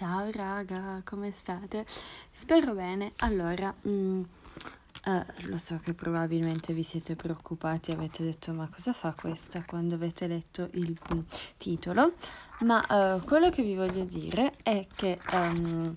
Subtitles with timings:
[0.00, 1.84] Ciao raga, come state?
[2.30, 3.12] Spero bene.
[3.16, 4.22] Allora, mm,
[5.04, 9.96] eh, lo so che probabilmente vi siete preoccupati, avete detto ma cosa fa questa quando
[9.96, 11.18] avete letto il mm,
[11.58, 12.14] titolo,
[12.60, 15.18] ma eh, quello che vi voglio dire è che...
[15.32, 15.94] ehm,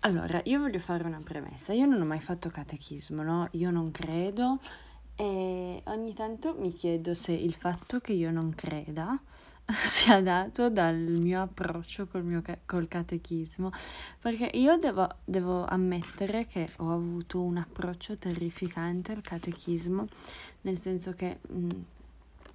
[0.00, 1.72] allora, io voglio fare una premessa.
[1.72, 3.46] Io non ho mai fatto catechismo, no?
[3.52, 4.58] Io non credo
[5.16, 9.20] e ogni tanto mi chiedo se il fatto che io non creda
[9.70, 13.70] sia dato dal mio approccio col, mio col catechismo,
[14.20, 20.06] perché io devo, devo ammettere che ho avuto un approccio terrificante al catechismo,
[20.62, 21.38] nel senso che...
[21.48, 21.68] Mh,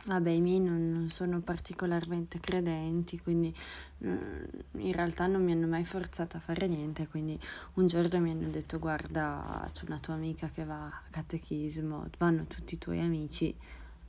[0.05, 3.53] Vabbè, i miei non, sono particolarmente credenti, quindi
[4.05, 4.43] mm,
[4.77, 7.37] in realtà non mi hanno mai forzato a fare niente, quindi
[7.73, 12.45] un giorno mi hanno detto guarda, c'è una tua amica che va a catechismo, vanno
[12.45, 13.53] tutti i tuoi amici,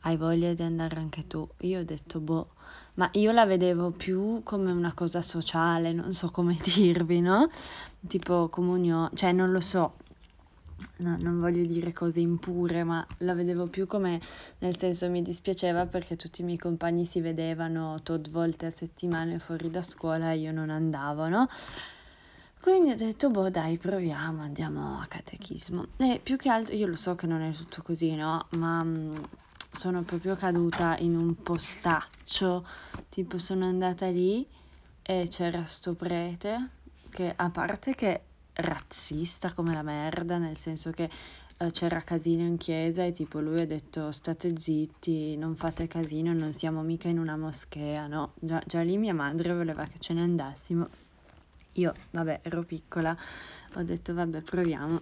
[0.03, 1.47] hai voglia di andare anche tu?
[1.63, 2.53] Io ho detto boh,
[2.95, 7.49] ma io la vedevo più come una cosa sociale, non so come dirvi, no?
[8.07, 9.97] Tipo comunione, cioè non lo so,
[10.99, 14.21] no, non voglio dire cose impure, ma la vedevo più come,
[14.59, 19.39] nel senso mi dispiaceva perché tutti i miei compagni si vedevano tot volte a settimana
[19.39, 21.49] fuori da scuola e io non andavo, no?
[22.61, 25.87] Quindi ho detto, boh, dai, proviamo, andiamo a catechismo.
[25.97, 28.47] E più che altro, io lo so che non è tutto così, no?
[28.51, 29.15] Ma mh, mm,
[29.73, 32.67] sono proprio caduta in un postaccio,
[33.09, 34.47] tipo sono andata lì
[35.03, 36.69] e c'era sto prete
[37.09, 38.23] che a parte che
[38.55, 41.09] razzista come la merda, nel senso che
[41.63, 46.33] eh, c'era casino in chiesa e tipo lui ha detto state zitti, non fate casino,
[46.33, 48.33] non siamo mica in una moschea, no?
[48.39, 50.89] Già, già lì mia madre voleva che ce ne andassimo.
[51.75, 53.17] Io, vabbè, ero piccola,
[53.75, 55.01] ho detto vabbè, proviamo.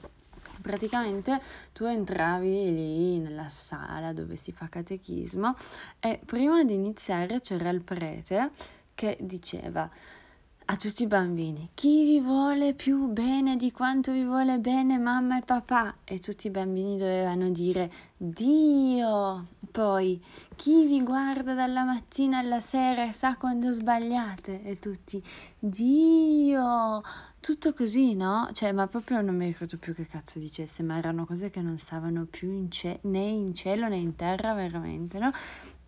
[0.60, 1.40] Praticamente
[1.72, 5.54] tu entravi lì nella sala dove si fa catechismo
[6.00, 8.50] e prima di iniziare c'era il prete
[8.94, 9.88] che diceva
[10.70, 15.38] a tutti i bambini, chi vi vuole più bene di quanto vi vuole bene mamma
[15.38, 15.96] e papà?
[16.04, 19.46] E tutti i bambini dovevano dire Dio.
[19.70, 20.22] Poi,
[20.56, 24.62] chi vi guarda dalla mattina alla sera e sa quando sbagliate?
[24.62, 25.22] E tutti
[25.58, 27.00] Dio.
[27.40, 28.50] Tutto così, no?
[28.52, 31.78] Cioè, ma proprio non mi ricordo più che cazzo dicesse, ma erano cose che non
[31.78, 35.30] stavano più in ce- né in cielo né in terra, veramente, no?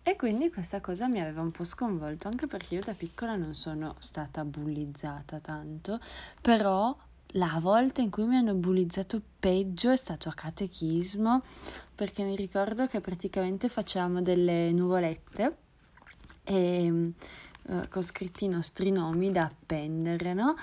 [0.03, 3.53] E quindi questa cosa mi aveva un po' sconvolto, anche perché io da piccola non
[3.53, 5.99] sono stata bullizzata tanto,
[6.41, 6.95] però
[7.35, 11.43] la volta in cui mi hanno bullizzato peggio è stato a catechismo,
[11.93, 15.57] perché mi ricordo che praticamente facevamo delle nuvolette
[16.43, 17.13] e
[17.67, 20.55] eh, con scritti i nostri nomi da appendere, no?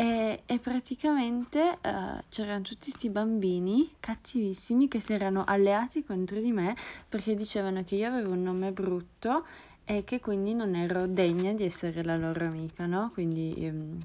[0.00, 6.52] E, e praticamente uh, c'erano tutti questi bambini cattivissimi che si erano alleati contro di
[6.52, 6.76] me
[7.08, 9.44] perché dicevano che io avevo un nome brutto
[9.84, 13.10] e che quindi non ero degna di essere la loro amica, no?
[13.12, 13.98] Quindi um,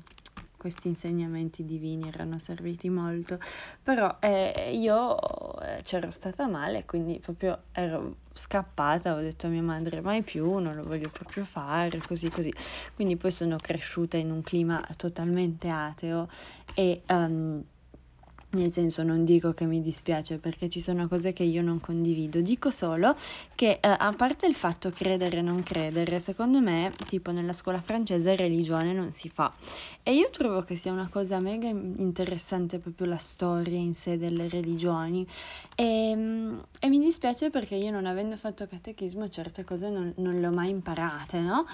[0.63, 3.37] questi insegnamenti divini erano serviti molto,
[3.83, 9.61] però eh, io eh, c'ero stata male, quindi proprio ero scappata, ho detto a mia
[9.61, 12.53] madre mai più, non lo voglio proprio fare, così così.
[12.95, 16.29] Quindi poi sono cresciuta in un clima totalmente ateo
[16.73, 17.01] e...
[17.09, 17.65] Um,
[18.53, 22.41] nel senso non dico che mi dispiace perché ci sono cose che io non condivido,
[22.41, 23.15] dico solo
[23.55, 27.81] che eh, a parte il fatto credere o non credere, secondo me tipo nella scuola
[27.81, 29.51] francese religione non si fa
[30.03, 34.47] e io trovo che sia una cosa mega interessante proprio la storia in sé delle
[34.49, 35.25] religioni
[35.75, 40.39] e, mm, e mi dispiace perché io non avendo fatto catechismo certe cose non, non
[40.39, 41.65] le ho mai imparate, no?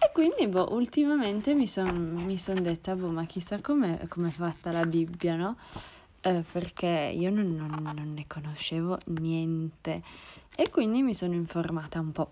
[0.00, 1.92] E quindi, boh, ultimamente mi sono
[2.36, 5.56] son detta, boh, ma chissà come è fatta la Bibbia, no?
[6.20, 10.02] Eh, perché io non, non, non ne conoscevo niente
[10.54, 12.30] e quindi mi sono informata un po'.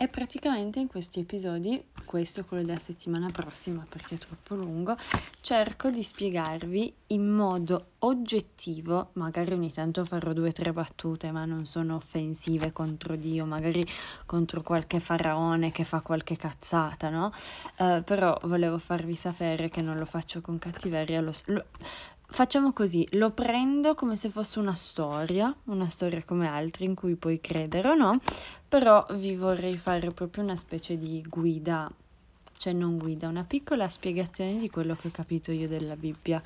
[0.00, 4.96] E praticamente in questi episodi, questo quello della settimana prossima perché è troppo lungo,
[5.40, 11.44] cerco di spiegarvi in modo oggettivo, magari ogni tanto farò due o tre battute, ma
[11.46, 13.84] non sono offensive contro Dio, magari
[14.24, 17.32] contro qualche faraone che fa qualche cazzata, no?
[17.78, 21.64] Uh, però volevo farvi sapere che non lo faccio con cattiveria, lo, lo,
[22.30, 27.16] Facciamo così, lo prendo come se fosse una storia, una storia come altre in cui
[27.16, 28.20] puoi credere o no,
[28.68, 31.90] però vi vorrei fare proprio una specie di guida,
[32.56, 36.40] cioè non guida, una piccola spiegazione di quello che ho capito io della Bibbia,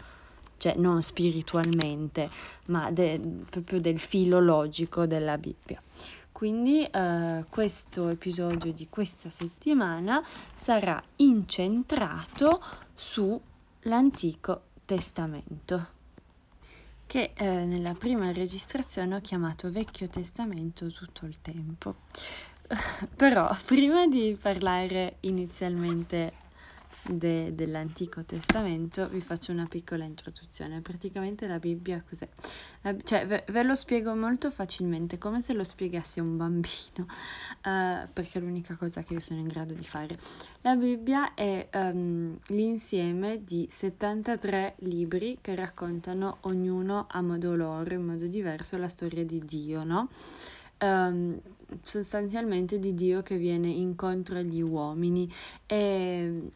[0.57, 2.31] cioè non spiritualmente,
[2.67, 3.21] ma de-
[3.51, 5.83] proprio del filo logico della Bibbia.
[6.31, 10.23] Quindi eh, questo episodio di questa settimana
[10.55, 12.63] sarà incentrato
[12.95, 15.87] sull'Antico Testamento,
[17.07, 21.95] che eh, nella prima registrazione ho chiamato Vecchio Testamento tutto il tempo.
[23.17, 26.33] Però prima di parlare inizialmente
[27.09, 30.81] de- dell'Antico Testamento, vi faccio una piccola introduzione.
[30.81, 32.29] Praticamente la Bibbia cos'è?
[32.83, 37.07] La, cioè, ve-, ve, lo spiego molto facilmente, come se lo spiegassi a un bambino,
[37.65, 40.17] uh, perché è l'unica cosa che io sono in grado di fare.
[40.63, 48.05] La Bibbia è um, l'insieme di 73 libri che raccontano ognuno a modo loro, in
[48.05, 50.09] modo diverso, la storia di Dio, no?
[50.79, 51.41] Um,
[51.83, 55.33] sostanzialmente di Dio che viene incontro agli uomini
[55.65, 56.51] e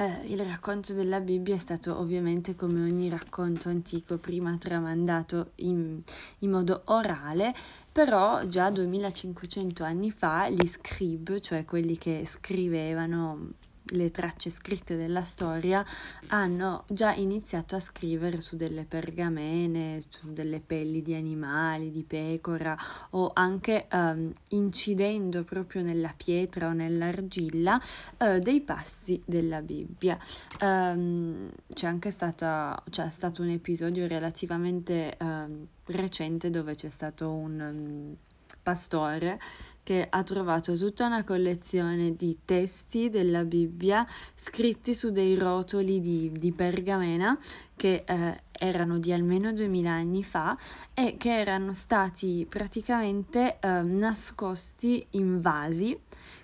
[0.00, 6.00] eh, il racconto della Bibbia è stato ovviamente come ogni racconto antico prima tramandato in,
[6.38, 7.54] in modo orale,
[7.92, 13.52] però già 2500 anni fa gli scrib, cioè quelli che scrivevano
[13.90, 15.84] le tracce scritte della storia
[16.28, 22.76] hanno già iniziato a scrivere su delle pergamene, su delle pelli di animali, di pecora
[23.10, 27.80] o anche um, incidendo proprio nella pietra o nell'argilla
[28.18, 30.18] uh, dei passi della Bibbia.
[30.60, 38.14] Um, c'è anche stata, c'è stato un episodio relativamente um, recente dove c'è stato un
[38.62, 39.40] pastore
[39.82, 46.30] che ha trovato tutta una collezione di testi della Bibbia scritti su dei rotoli di,
[46.32, 47.38] di pergamena
[47.76, 50.56] che eh, erano di almeno 2000 anni fa
[50.92, 55.98] e che erano stati praticamente eh, nascosti in vasi,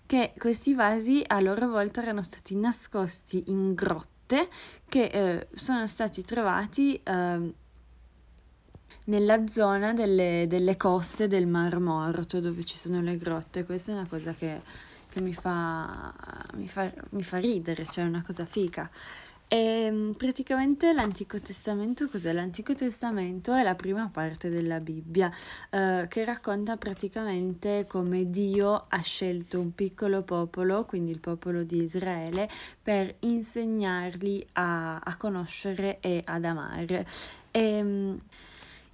[0.06, 4.48] che questi vasi a loro volta erano stati nascosti in grotte
[4.88, 7.52] che eh, sono stati trovati ehm,
[9.06, 13.64] nella zona delle, delle, coste del Mar Morto dove ci sono le grotte.
[13.64, 14.60] Questa è una cosa che,
[15.08, 16.12] che mi, fa,
[16.54, 18.88] mi, fa, mi, fa, ridere, cioè è una cosa fica.
[19.48, 22.32] E ehm, praticamente l'Antico Testamento cos'è?
[22.32, 25.30] L'Antico Testamento è la prima parte della Bibbia
[25.70, 31.84] eh, che racconta praticamente come Dio ha scelto un piccolo popolo, quindi il popolo di
[31.84, 32.48] Israele,
[32.82, 37.06] per insegnarli a, a conoscere e ad amare.
[37.52, 38.20] E, ehm,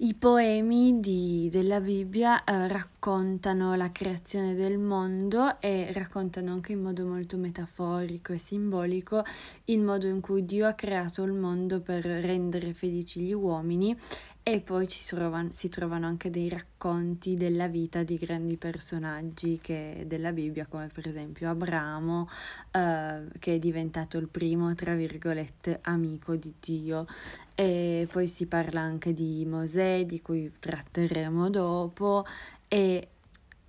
[0.03, 6.83] i poemi di, della Bibbia eh, raccontano la creazione del mondo e raccontano anche in
[6.83, 9.23] modo molto metaforico e simbolico
[9.67, 13.97] il modo in cui Dio ha creato il mondo per rendere felici gli uomini
[14.45, 20.03] e poi ci trovano, si trovano anche dei racconti della vita di grandi personaggi che,
[20.09, 22.29] della Bibbia, come per esempio Abramo,
[22.73, 27.07] eh, che è diventato il primo, tra virgolette, amico di Dio.
[27.55, 32.25] E poi si parla anche di Mosè, di cui tratteremo dopo,
[32.69, 33.09] e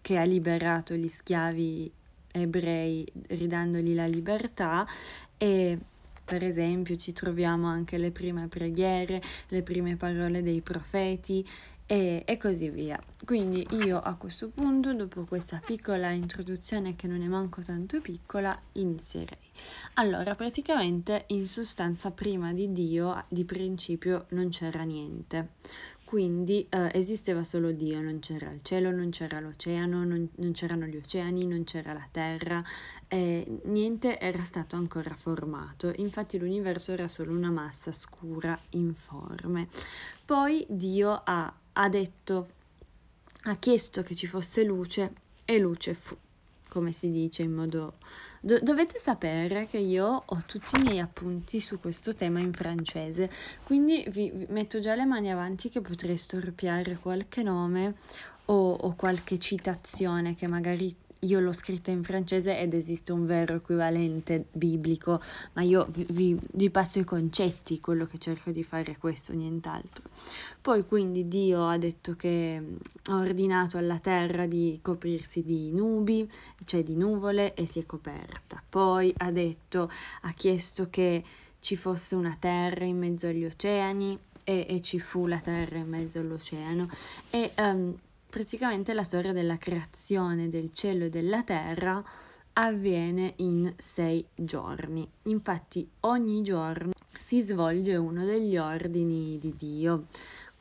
[0.02, 1.92] che ha liberato gli schiavi
[2.32, 4.88] ebrei ridandogli la libertà.
[5.38, 5.78] E
[6.26, 11.48] per esempio ci troviamo anche le prime preghiere, le prime parole dei profeti
[11.86, 13.00] e, e, così via.
[13.26, 18.58] Quindi io a questo punto, dopo questa piccola introduzione che non è manco tanto piccola,
[18.74, 19.43] inizierei.
[19.96, 25.50] Allora, praticamente in sostanza prima di Dio, di principio, non c'era niente.
[26.14, 30.86] Quindi eh, esisteva solo Dio, non c'era il cielo, non c'era l'oceano, non, non c'erano
[30.86, 32.64] gli oceani, non c'era la terra,
[33.08, 39.70] eh, niente era stato ancora formato, infatti l'universo era solo una massa scura, informe.
[40.24, 42.50] Poi Dio ha, ha detto,
[43.46, 45.14] ha chiesto che ci fosse luce
[45.46, 46.16] e luce fu
[46.74, 47.94] come si dice in modo...
[48.42, 53.30] Do- dovete sapere che io ho tutti i miei appunti su questo tema in francese,
[53.64, 57.96] quindi vi, vi metto già le mani avanti che potrei storpiare qualche nome
[58.46, 63.56] o, o qualche citazione che magari io l'ho scritta in francese ed esiste un vero
[63.56, 65.22] equivalente biblico,
[65.54, 69.34] ma io vi, vi, vi, passo i concetti, quello che cerco di fare è questo,
[69.34, 70.10] nient'altro.
[70.62, 72.76] Poi quindi Dio ha detto che mm,
[73.10, 76.30] ha ordinato alla terra di coprirsi di nubi,
[76.66, 78.62] cioè di nuvole, e si è coperta.
[78.68, 79.90] Poi ha detto,
[80.22, 81.24] ha chiesto che
[81.60, 85.88] ci fosse una terra in mezzo agli oceani e, e ci fu la terra in
[85.88, 86.90] mezzo all'oceano.
[87.30, 87.96] E um,
[88.34, 92.04] praticamente la storia della creazione del cielo e della terra
[92.54, 95.08] avviene in sei giorni.
[95.26, 100.08] Infatti ogni giorno si svolge uno degli ordini di Dio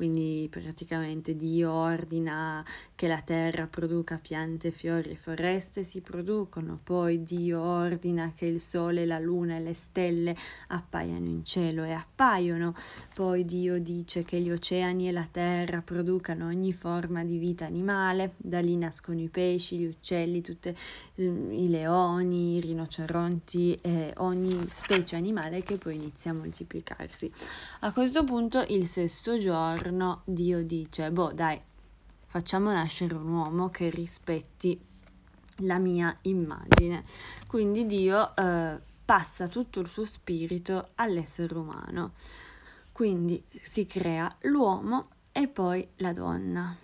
[0.02, 2.64] quindi praticamente Dio ordina
[2.97, 8.61] che la terra produca piante, fiori e foreste si producono, poi Dio ordina che il
[8.61, 10.35] sole, la luna e le stelle
[10.68, 12.75] appaiano in cielo e appaiono,
[13.14, 18.32] poi Dio dice che gli oceani e la terra producano ogni forma di vita animale,
[18.38, 20.76] da lì nascono i pesci, gli uccelli, tutti
[21.21, 27.30] mm, i leoni, i rinoceronti e ogni specie animale che poi inizia a moltiplicarsi.
[27.80, 31.61] A questo punto il sesto giorno giorno Dio dice, boh dai,
[32.26, 34.80] facciamo nascere un uomo che rispetti
[35.58, 37.04] la mia immagine.
[37.46, 42.12] Quindi Dio eh, passa tutto il suo spirito all'essere umano.
[42.90, 46.76] Quindi si crea l'uomo e poi la donna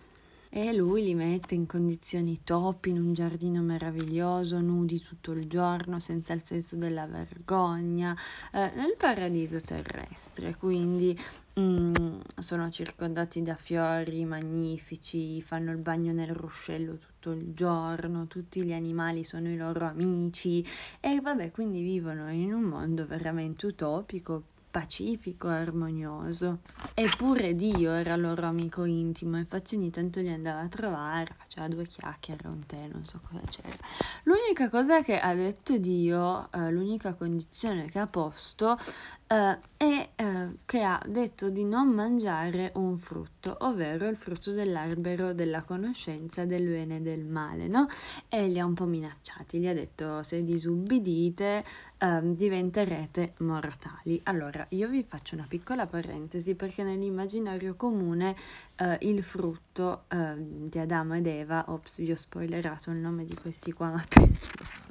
[0.60, 6.00] e lui li mette in condizioni top in un giardino meraviglioso, nudi tutto il giorno,
[6.00, 8.16] senza il senso della vergogna,
[8.52, 11.16] eh, nel paradiso terrestre, quindi
[11.60, 11.94] mm,
[12.36, 18.72] sono circondati da fiori magnifici, fanno il bagno nel ruscello tutto il giorno, tutti gli
[18.72, 20.66] animali sono i loro amici.
[20.98, 26.60] E vabbè, quindi vivono in un mondo veramente utopico pacifico e armonioso.
[26.94, 31.86] Eppure Dio era loro amico intimo, infatti ogni tanto li andava a trovare, faceva due
[31.86, 33.76] chiacchiere, un tè, non so cosa c'era.
[34.24, 38.78] L'unica cosa che ha detto Dio, eh, l'unica condizione che ha posto
[39.28, 45.34] Uh, e uh, che ha detto di non mangiare un frutto, ovvero il frutto dell'albero
[45.34, 47.88] della conoscenza del bene e del male, no?
[48.30, 51.62] E li ha un po' minacciati, gli ha detto se disubbidite
[51.98, 54.18] uh, diventerete mortali.
[54.24, 58.34] Allora, io vi faccio una piccola parentesi perché nell'immaginario comune
[59.00, 63.72] il frutto ehm, di Adamo ed Eva, ops, vi ho spoilerato il nome di questi
[63.72, 64.48] qua, ma penso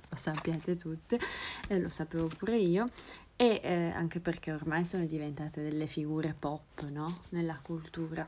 [0.09, 1.19] lo sappiate tutte,
[1.67, 2.89] e lo sapevo pure io,
[3.35, 7.19] e eh, anche perché ormai sono diventate delle figure pop no?
[7.29, 8.27] nella cultura.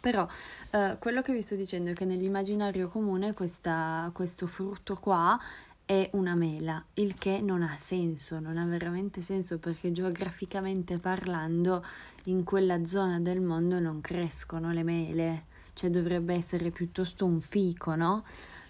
[0.00, 0.26] Però
[0.70, 5.38] eh, quello che vi sto dicendo è che nell'immaginario comune questa, questo frutto qua
[5.86, 11.84] è una mela, il che non ha senso, non ha veramente senso perché geograficamente parlando
[12.24, 17.94] in quella zona del mondo non crescono le mele, cioè dovrebbe essere piuttosto un fico,
[17.94, 18.24] no?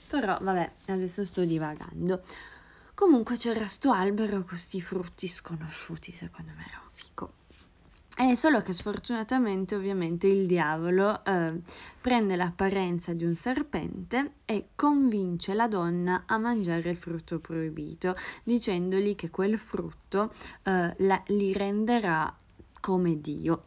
[0.09, 2.23] Però vabbè, adesso sto divagando.
[2.95, 6.84] Comunque c'era sto albero con questi frutti sconosciuti, secondo me.
[8.17, 11.61] È solo che sfortunatamente ovviamente il diavolo eh,
[12.01, 19.17] prende l'apparenza di un serpente e convince la donna a mangiare il frutto proibito, dicendogli
[19.17, 22.33] che quel frutto eh, la, li renderà
[22.81, 23.65] come Dio.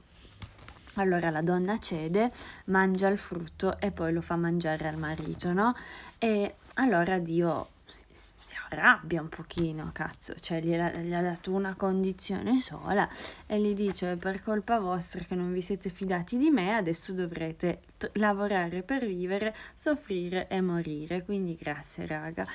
[0.93, 2.31] Allora la donna cede,
[2.65, 5.75] mangia il frutto e poi lo fa mangiare al marito, no?
[6.17, 8.31] E allora Dio si
[8.69, 13.07] arrabbia un pochino, cazzo, cioè gli ha, gli ha, dato una condizione sola
[13.45, 17.81] e gli dice per colpa vostra che non vi siete fidati di me, adesso dovrete
[17.97, 22.45] t- lavorare per vivere, soffrire e morire, quindi grazie raga.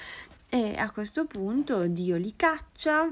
[0.49, 3.11] E a questo punto Dio li caccia,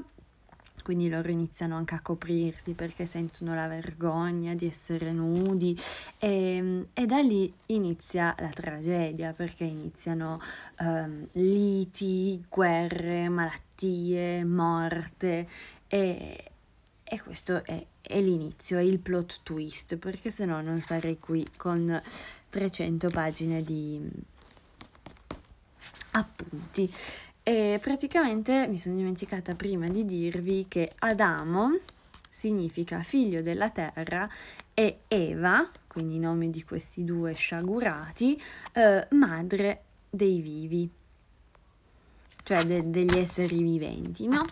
[0.81, 5.77] quindi loro iniziano anche a coprirsi perché sentono la vergogna di essere nudi
[6.19, 10.39] e, e da lì inizia la tragedia perché iniziano
[10.79, 15.47] um, liti, guerre, malattie, morte
[15.87, 16.51] e,
[17.03, 21.45] e questo è, è, l'inizio, è il plot twist perché se no non sarei qui
[21.57, 22.01] con
[22.49, 24.09] 300 pagine di
[26.11, 26.91] appunti.
[27.43, 31.79] E praticamente mi sono dimenticata prima di dirvi che Adamo
[32.29, 34.29] significa figlio della terra
[34.73, 38.41] e Eva, quindi i nomi di questi due sciagurati,
[38.73, 40.89] eh, madre dei vivi,
[42.43, 44.45] cioè de- degli esseri viventi, no?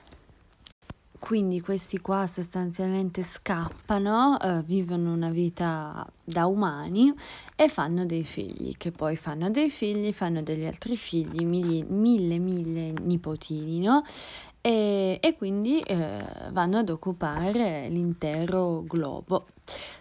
[1.19, 7.13] Quindi questi qua sostanzialmente scappano, eh, vivono una vita da umani
[7.55, 12.39] e fanno dei figli, che poi fanno dei figli, fanno degli altri figli, mille, mille,
[12.39, 14.03] mille nipotini, no?
[14.61, 19.47] E, e quindi eh, vanno ad occupare l'intero globo.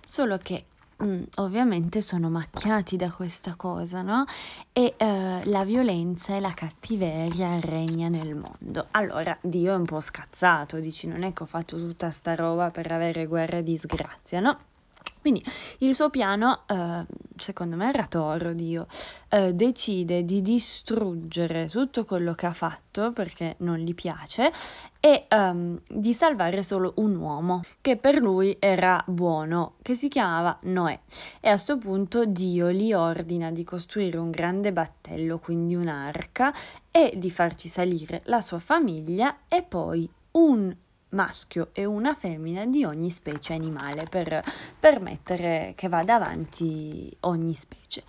[0.05, 0.65] Solo che
[1.01, 4.25] Mm, ovviamente sono macchiati da questa cosa, no?
[4.73, 8.89] E eh, la violenza e la cattiveria regna nel mondo.
[8.93, 12.71] Allora, Dio è un po' scazzato, dici, non è che ho fatto tutta sta roba
[12.71, 14.59] per avere guerra e disgrazia, no?
[15.29, 15.45] Quindi
[15.81, 17.05] il suo piano, eh,
[17.37, 18.87] secondo me era toro Dio,
[19.29, 24.51] eh, decide di distruggere tutto quello che ha fatto perché non gli piace
[24.99, 30.59] e um, di salvare solo un uomo che per lui era buono, che si chiamava
[30.63, 30.99] Noè.
[31.41, 36.55] E a questo punto Dio gli ordina di costruire un grande battello, quindi un'arca,
[36.91, 40.75] e di farci salire la sua famiglia e poi un
[41.11, 44.43] maschio e una femmina di ogni specie animale per
[44.79, 48.05] permettere che vada avanti ogni specie.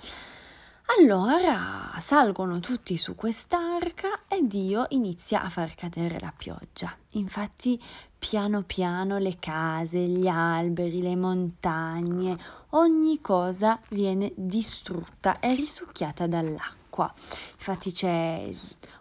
[0.97, 6.95] Allora salgono tutti su quest'arca e Dio inizia a far cadere la pioggia.
[7.11, 7.79] Infatti
[8.17, 12.35] piano piano le case, gli alberi, le montagne,
[12.69, 17.13] ogni cosa viene distrutta e risucchiata dall'acqua.
[17.53, 18.49] Infatti c'è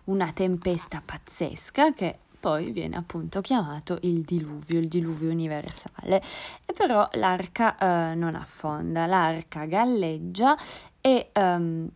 [0.05, 6.23] una tempesta pazzesca che poi viene appunto chiamato il diluvio, il diluvio universale.
[6.65, 10.57] E però l'arca eh, non affonda, l'arca galleggia
[11.01, 11.89] e um,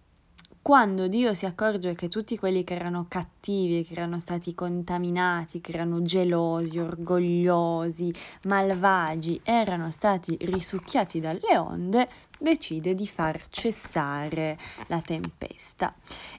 [0.62, 5.72] quando Dio si accorge che tutti quelli che erano cattivi, che erano stati contaminati, che
[5.72, 8.14] erano gelosi, orgogliosi,
[8.44, 15.92] malvagi, erano stati risucchiati dalle onde, decide di far cessare la tempesta.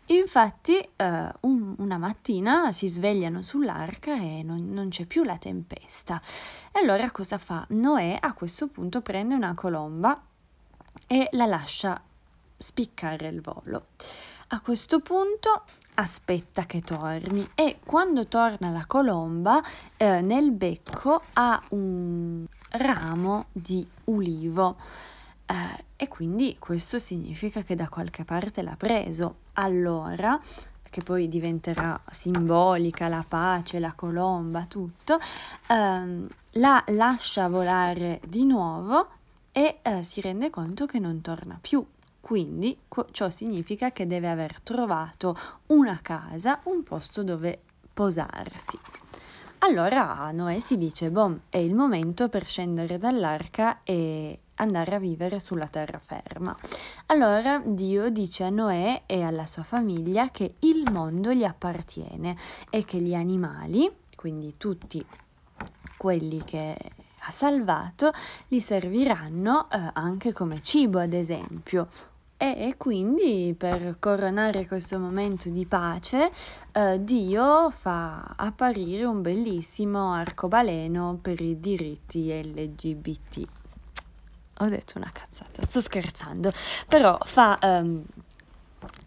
[0.05, 6.21] Infatti eh, un, una mattina si svegliano sull'arca e non, non c'è più la tempesta.
[6.71, 7.65] E allora cosa fa?
[7.71, 10.17] Noè a questo punto prende una colomba
[11.07, 12.01] e la lascia
[12.63, 13.87] spiccare il volo.
[14.47, 15.63] A questo punto
[15.95, 19.61] aspetta che torni e quando torna la colomba
[19.97, 24.77] eh, nel becco ha un ramo di ulivo
[25.45, 29.37] eh, e quindi questo significa che da qualche parte l'ha preso.
[29.53, 30.39] Allora,
[30.89, 35.19] che poi diventerà simbolica la pace, la colomba, tutto,
[35.69, 39.07] ehm, la lascia volare di nuovo
[39.51, 41.83] e eh, si rende conto che non torna più
[42.33, 42.75] quindi
[43.11, 45.37] ciò significa che deve aver trovato
[45.67, 47.61] una casa, un posto dove
[47.93, 48.75] posarsi.
[49.59, 55.39] Allora Noè si dice, boh, è il momento per scendere dall'arca e andare a vivere
[55.39, 56.55] sulla terraferma.
[57.05, 62.35] Allora Dio dice a Noè e alla sua famiglia che il mondo gli appartiene
[62.71, 65.05] e che gli animali, quindi tutti
[65.97, 66.75] quelli che
[67.25, 68.11] ha salvato,
[68.47, 71.87] gli serviranno eh, anche come cibo, ad esempio,
[72.51, 76.29] e quindi per coronare questo momento di pace,
[76.73, 83.47] eh, Dio fa apparire un bellissimo arcobaleno per i diritti LGBT.
[84.57, 86.51] Ho detto una cazzata, sto scherzando,
[86.87, 88.03] però fa um,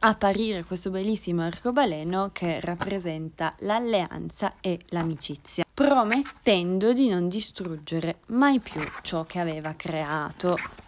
[0.00, 8.80] apparire questo bellissimo arcobaleno che rappresenta l'alleanza e l'amicizia, promettendo di non distruggere mai più
[9.02, 10.84] ciò che aveva creato.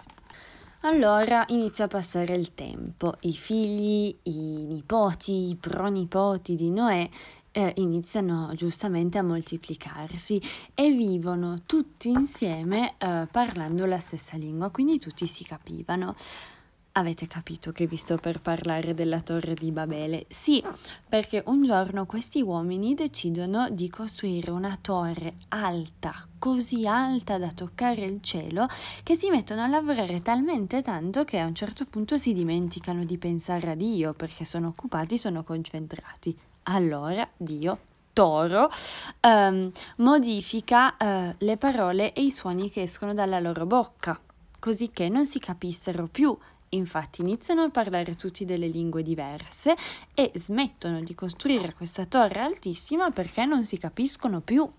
[0.83, 7.09] Allora inizia a passare il tempo, i figli, i nipoti, i pronipoti di Noè
[7.51, 10.41] eh, iniziano giustamente a moltiplicarsi
[10.75, 16.15] e vivono tutti insieme eh, parlando la stessa lingua, quindi tutti si capivano.
[16.99, 20.25] Avete capito che vi sto per parlare della torre di Babele?
[20.27, 20.61] Sì,
[21.09, 28.05] perché un giorno questi uomini decidono di costruire una torre alta, così alta da toccare
[28.05, 28.67] il cielo,
[29.05, 33.17] che si mettono a lavorare talmente tanto che a un certo punto si dimenticano di
[33.17, 36.37] pensare a Dio perché sono occupati, sono concentrati.
[36.65, 37.79] Allora Dio
[38.13, 38.69] toro
[39.21, 44.21] um, modifica uh, le parole e i suoni che escono dalla loro bocca,
[44.59, 46.37] così che non si capissero più
[46.71, 49.75] Infatti iniziano a parlare tutti delle lingue diverse
[50.15, 54.71] e smettono di costruire questa torre altissima perché non si capiscono più.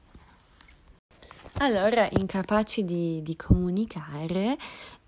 [1.62, 4.58] Allora, incapaci di, di comunicare,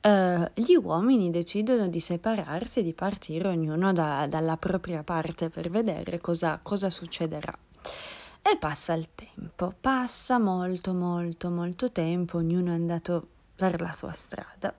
[0.01, 5.69] eh, gli uomini decidono di separarsi e di partire ognuno da, dalla propria parte per
[5.69, 7.57] vedere cosa, cosa succederà.
[8.41, 14.11] E passa il tempo, passa molto molto molto tempo, ognuno è andato per la sua
[14.11, 14.75] strada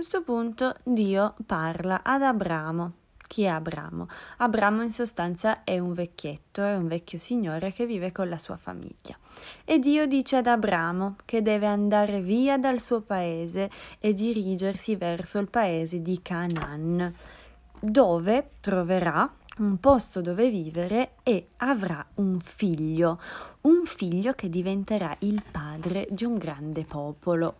[0.00, 2.92] questo punto Dio parla ad Abramo.
[3.28, 4.08] Chi è Abramo?
[4.38, 8.56] Abramo in sostanza è un vecchietto, è un vecchio signore che vive con la sua
[8.56, 9.14] famiglia.
[9.62, 15.38] E Dio dice ad Abramo che deve andare via dal suo paese e dirigersi verso
[15.38, 17.14] il paese di Canaan,
[17.78, 23.20] dove troverà un posto dove vivere e avrà un figlio,
[23.62, 27.56] un figlio che diventerà il padre di un grande popolo.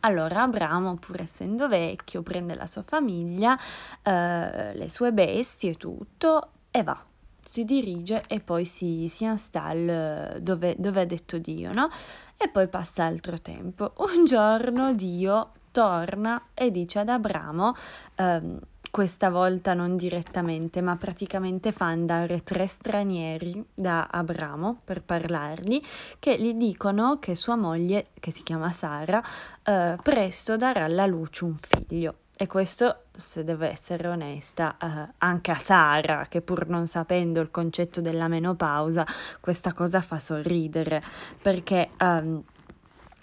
[0.00, 3.58] Allora Abramo, pur essendo vecchio, prende la sua famiglia,
[4.02, 7.04] eh, le sue bestie tutto e va.
[7.44, 11.88] Si dirige e poi si, si installa dove, dove ha detto Dio, no?
[12.36, 13.92] E poi passa altro tempo.
[13.96, 17.74] Un giorno Dio torna e dice ad Abramo,
[18.14, 18.58] ehm,
[18.90, 25.80] questa volta non direttamente, ma praticamente fa andare tre stranieri da Abramo per parlargli,
[26.18, 29.22] che gli dicono che sua moglie, che si chiama Sara,
[29.62, 32.14] eh, presto darà alla luce un figlio.
[32.36, 37.50] E questo, se devo essere onesta, eh, anche a Sara, che pur non sapendo il
[37.50, 39.06] concetto della menopausa,
[39.40, 41.02] questa cosa fa sorridere,
[41.40, 41.90] perché...
[42.00, 42.42] Um,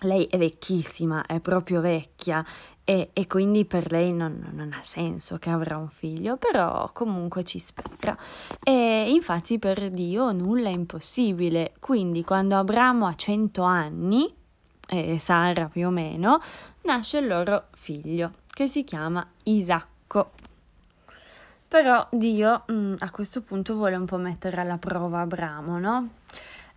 [0.02, 2.46] lei è vecchissima, è proprio vecchia
[2.90, 7.44] e, e quindi per lei non, non, ha senso che avrà un figlio, però comunque
[7.44, 8.18] ci spera.
[8.64, 14.34] E infatti per Dio nulla è impossibile, quindi quando Abramo ha 100 anni,
[14.88, 16.40] e Sara più o meno,
[16.84, 20.32] nasce il loro figlio, che si chiama Isacco.
[21.68, 26.10] Però Dio mh, mm, a questo punto vuole un po' mettere alla prova Abramo, no?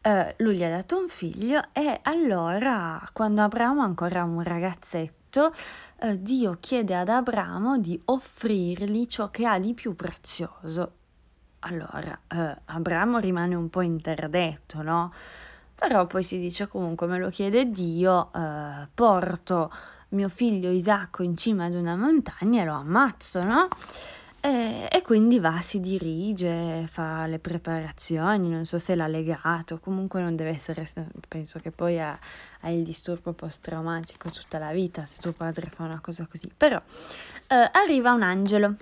[0.02, 5.52] Uh, lui gli ha dato un figlio e allora, quando Abramo ancora un ragazzetto, letto,
[6.00, 10.92] eh, Dio chiede ad Abramo di offrirgli ciò che ha di più prezioso.
[11.60, 15.12] Allora, eh, Abramo rimane un po' interdetto, no?
[15.74, 19.72] Però poi si dice comunque me lo chiede Dio, eh, porto
[20.10, 23.68] mio figlio Isacco in cima ad una montagna e lo ammazzo, no?
[24.42, 30.22] E, e, quindi va, si dirige, fa le preparazioni, non so se l'ha legato, comunque
[30.22, 30.88] non deve essere,
[31.28, 32.18] penso che poi ha,
[32.60, 36.50] ha il disturbo post-traumatico tutta la vita se tuo padre fa una cosa così.
[36.56, 36.80] Però
[37.48, 38.76] eh, arriva un angelo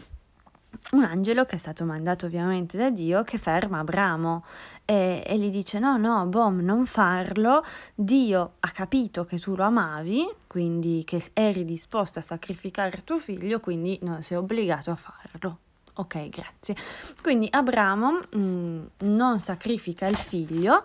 [0.92, 4.44] un angelo che è stato mandato ovviamente da Dio che ferma Abramo
[4.84, 9.64] e, e, gli dice no, no, Bom, non farlo, Dio ha capito che tu lo
[9.64, 15.58] amavi, quindi che eri disposto a sacrificare tuo figlio, quindi non sei obbligato a farlo.
[15.94, 16.76] Ok, grazie.
[17.20, 20.84] Quindi Abramo mh, mm, non sacrifica il figlio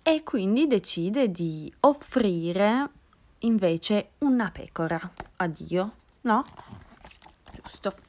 [0.00, 2.88] e quindi decide di offrire
[3.40, 4.98] invece una pecora
[5.36, 6.44] a Dio, no?
[7.50, 8.03] Giusto.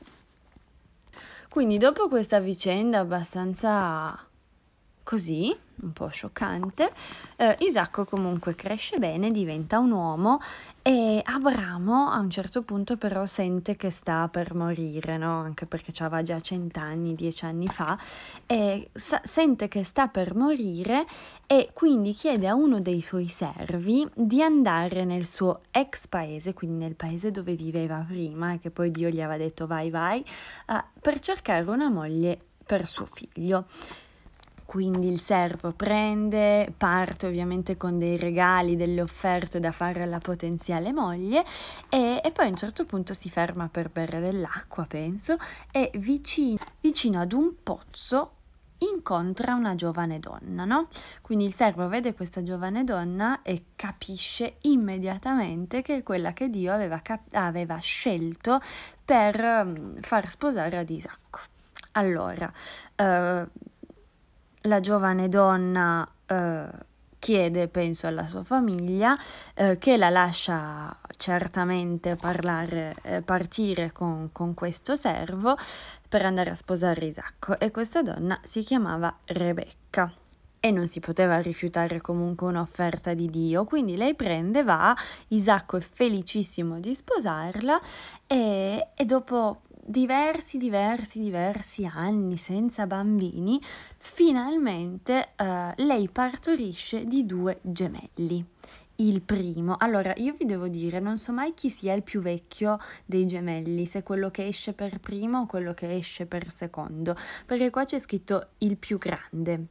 [1.56, 4.28] Quindi dopo questa vicenda abbastanza
[5.06, 6.92] così, un po' scioccante,
[7.36, 10.40] eh, Isacco comunque cresce bene, diventa un uomo
[10.82, 15.38] e Abramo a un certo punto però sente che sta per morire, no?
[15.42, 17.98] anche perché aveva già cent'anni, dieci anni fa,
[18.48, 21.06] e sa- sente che sta per morire
[21.46, 26.84] e quindi chiede a uno dei suoi servi di andare nel suo ex paese, quindi
[26.84, 30.26] nel paese dove viveva prima e che poi Dio gli aveva detto vai vai,
[30.68, 33.68] uh, per cercare una moglie per suo figlio.
[34.66, 40.92] Quindi il servo prende, parte ovviamente con dei regali, delle offerte da fare alla potenziale
[40.92, 41.46] moglie
[41.88, 45.38] e, e poi a un certo punto si ferma per bere dell'acqua, penso,
[45.72, 48.32] e vicino, vicino ad un pozzo
[48.80, 50.88] incontra una giovane donna, no?
[51.22, 56.74] Quindi il servo vede questa giovane donna e capisce immediatamente che è quella che Dio
[56.74, 58.60] aveva, cap- aveva scelto
[59.04, 61.40] per um, far sposare ad Isacco.
[61.94, 62.52] Allora,
[62.98, 63.48] uh,
[64.66, 66.68] la giovane donna eh,
[67.20, 69.18] chiede, penso, alla sua famiglia
[69.56, 75.58] eh, che la lascia certamente parlare, eh, partire con, con questo servo
[76.08, 80.14] per andare a sposare Isacco e questa donna si chiamava Rebecca
[80.60, 84.96] e non si poteva rifiutare comunque un'offerta di Dio, quindi lei prende, va,
[85.28, 87.80] Isacco è felicissimo di sposarla
[88.26, 93.62] e, e dopo diversi, diversi, diversi anni senza bambini,
[93.98, 98.44] finalmente uh, lei partorisce di due gemelli.
[98.98, 102.80] Il primo, allora io vi devo dire, non so mai chi sia il più vecchio
[103.06, 107.70] dei gemelli, se quello che esce per primo o quello che esce per secondo, perché
[107.70, 109.68] qua c'è scritto il più grande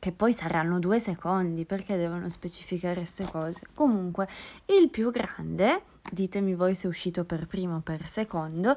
[0.00, 3.60] che poi saranno due secondi perché devono specificare queste cose.
[3.74, 4.26] Comunque,
[4.66, 8.74] il più grande, ditemi voi se è uscito per primo o per secondo,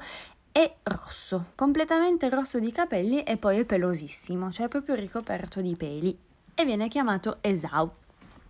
[0.56, 6.16] è rosso, completamente rosso di capelli e poi è pelosissimo, cioè proprio ricoperto di peli
[6.54, 7.90] e viene chiamato Esau.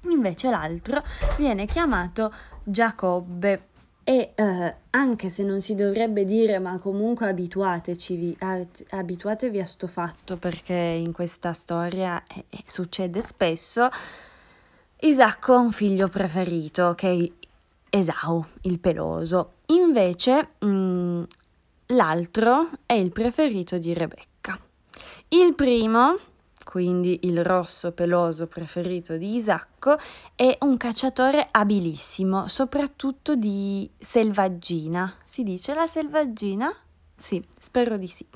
[0.02, 1.02] Invece l'altro
[1.38, 2.30] viene chiamato
[2.62, 3.68] Giacobbe
[4.04, 8.36] e eh, anche se non si dovrebbe dire ma comunque abituateci,
[8.90, 13.88] abituatevi a sto fatto perché in questa storia eh, eh, succede spesso,
[15.00, 17.32] Isacco ha un figlio preferito che
[17.88, 19.52] è Esau, il peloso.
[19.68, 21.22] Invece mh, mm,
[21.94, 24.59] L'altro è il preferito di Rebecca.
[25.28, 26.18] Il primo,
[26.64, 29.96] quindi il rosso peloso preferito di Isacco,
[30.35, 35.14] è un cacciatore abilissimo, soprattutto di selvaggina.
[35.22, 36.74] Si dice la selvaggina?
[37.14, 38.26] Sì, spero di sì.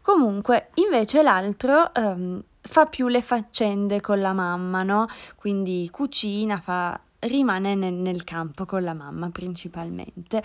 [0.00, 5.06] Comunque, invece l'altro um, fa più le faccende con la mamma, no?
[5.36, 10.42] Quindi cucina, fa rimane nel, nel, campo con la mamma principalmente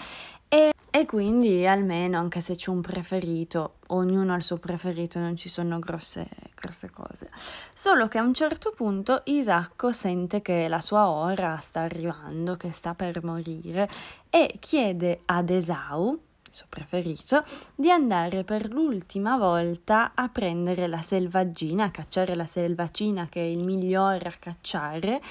[0.47, 5.35] e, e, quindi almeno anche se c'è un preferito, ognuno ha il suo preferito, non
[5.35, 7.29] ci sono grosse, grosse cose.
[7.73, 12.71] Solo che a un certo punto Isacco sente che la sua ora sta arrivando, che
[12.71, 13.89] sta per morire
[14.29, 16.19] e chiede ad Esau,
[16.57, 17.43] suo preferito,
[17.75, 23.45] di andare per l'ultima volta a prendere la selvaggina, a cacciare la selvaggina che è
[23.45, 25.21] il migliore a cacciare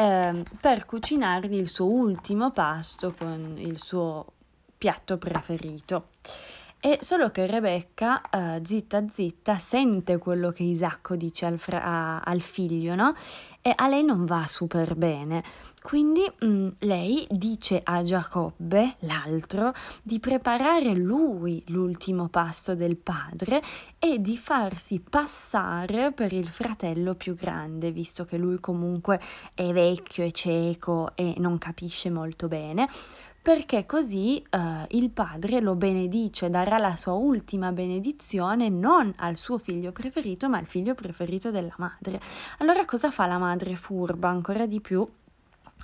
[0.00, 4.24] eh, per cucinargli il suo ultimo pasto con il suo
[4.78, 6.08] piatto preferito.
[6.82, 12.20] E solo che Rebecca, uh, zitta zitta, sente quello che Isacco dice al, fra- a-
[12.20, 13.12] al figlio, no?
[13.60, 15.44] E a lei non va super bene.
[15.82, 23.60] Quindi mh, mm, lei dice a Giacobbe, l'altro, di preparare lui l'ultimo pasto del padre
[23.98, 29.20] e di farsi passare per il fratello più grande, visto che lui comunque
[29.52, 32.88] è vecchio e cieco e non capisce molto bene
[33.42, 39.56] perché così eh, il padre lo benedice, darà la sua ultima benedizione non al suo
[39.56, 42.20] figlio preferito, ma al figlio preferito della madre.
[42.58, 45.08] Allora cosa fa la madre furba ancora di più?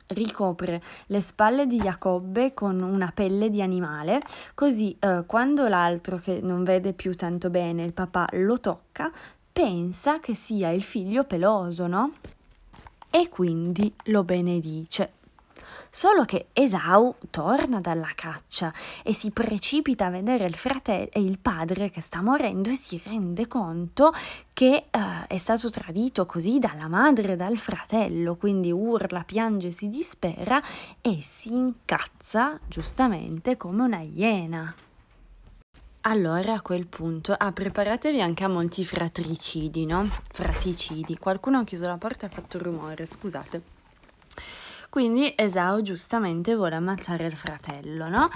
[0.09, 4.21] ricopre le spalle di Giacobbe con una pelle di animale,
[4.55, 9.11] così eh, quando l'altro che non vede più tanto bene, il papà, lo tocca,
[9.51, 12.12] pensa che sia il figlio peloso, no?
[13.11, 15.12] E quindi lo benedice.
[15.96, 18.70] Solo che Esau torna dalla caccia
[19.02, 23.00] e si precipita a vedere il fratello e il padre che sta morendo e si
[23.02, 24.12] rende conto
[24.52, 29.88] che uh, è stato tradito così dalla madre e dal fratello, quindi urla, piange, si
[29.88, 30.62] dispera
[31.00, 34.74] e si incazza giustamente come una iena.
[36.02, 40.11] Allora a quel punto, ah, preparatevi anche a molti fratricidi, no?
[40.30, 41.16] Fraticidi.
[41.16, 43.76] Qualcuno ha chiuso la porta e ha fatto rumore, scusate.
[44.96, 48.30] Quindi Esau giustamente vuole ammazzare il fratello, no?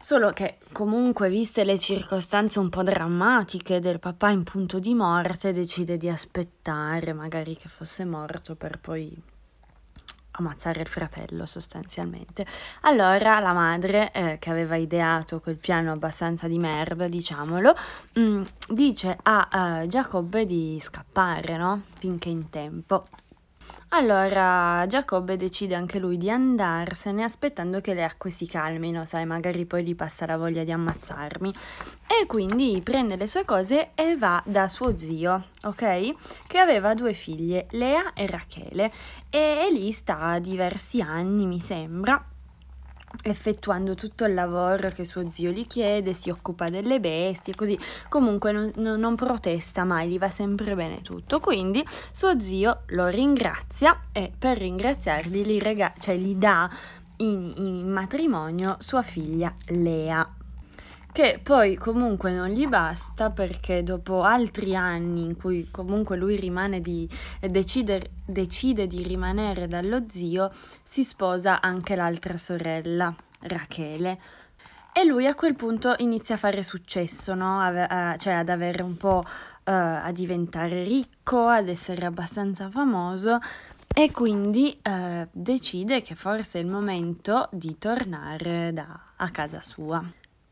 [0.00, 5.52] Solo che comunque, viste le circostanze un po' drammatiche del papà in punto di morte,
[5.52, 9.14] decide di aspettare magari che fosse morto per poi
[10.30, 12.46] ammazzare il fratello sostanzialmente.
[12.84, 17.74] Allora la madre, eh, che aveva ideato quel piano abbastanza di merda, diciamolo,
[18.14, 21.82] mh, mm, dice a uh, Giacobbe di scappare, no?
[21.98, 23.04] Finché in tempo.
[23.92, 29.66] Allora Giacobbe decide anche lui di andarsene aspettando che le acque si calmino, sai, magari
[29.66, 31.52] poi gli passa la voglia di ammazzarmi.
[32.06, 36.14] E quindi prende le sue cose e va da suo zio, ok?
[36.46, 38.92] Che aveva due figlie, Lea e Rachele,
[39.28, 42.29] e lì sta diversi anni, mi sembra
[43.22, 47.78] effettuando tutto il lavoro che suo zio gli chiede, si occupa delle bestie, così
[48.08, 51.40] comunque non, non, protesta mai, gli va sempre bene tutto.
[51.40, 56.70] Quindi suo zio lo ringrazia e per ringraziarli gli, rega- cioè, gli dà
[57.18, 60.26] in, in matrimonio sua figlia Lea
[61.12, 66.80] che poi comunque non gli basta perché dopo altri anni in cui comunque lui rimane
[66.80, 67.08] di,
[67.40, 74.18] decide, decide di rimanere dallo zio, si sposa anche l'altra sorella, Rachele.
[74.92, 77.60] E lui a quel punto inizia a fare successo, no?
[77.60, 79.24] a, a, cioè ad avere un po' uh,
[79.64, 83.38] a diventare ricco, ad essere abbastanza famoso
[83.92, 90.04] e quindi uh, decide che forse è il momento di tornare da, a casa sua.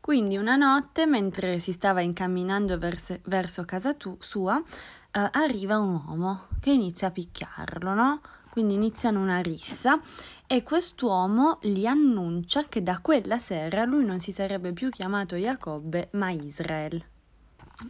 [0.09, 6.01] Quindi una notte, mentre si stava incamminando verso, verso casa tu, sua, eh, arriva un
[6.03, 8.19] uomo che inizia a picchiarlo, no?
[8.49, 10.01] Quindi iniziano una rissa
[10.47, 16.09] e quest'uomo gli annuncia che da quella sera lui non si sarebbe più chiamato Giacobbe
[16.13, 17.05] ma Israel.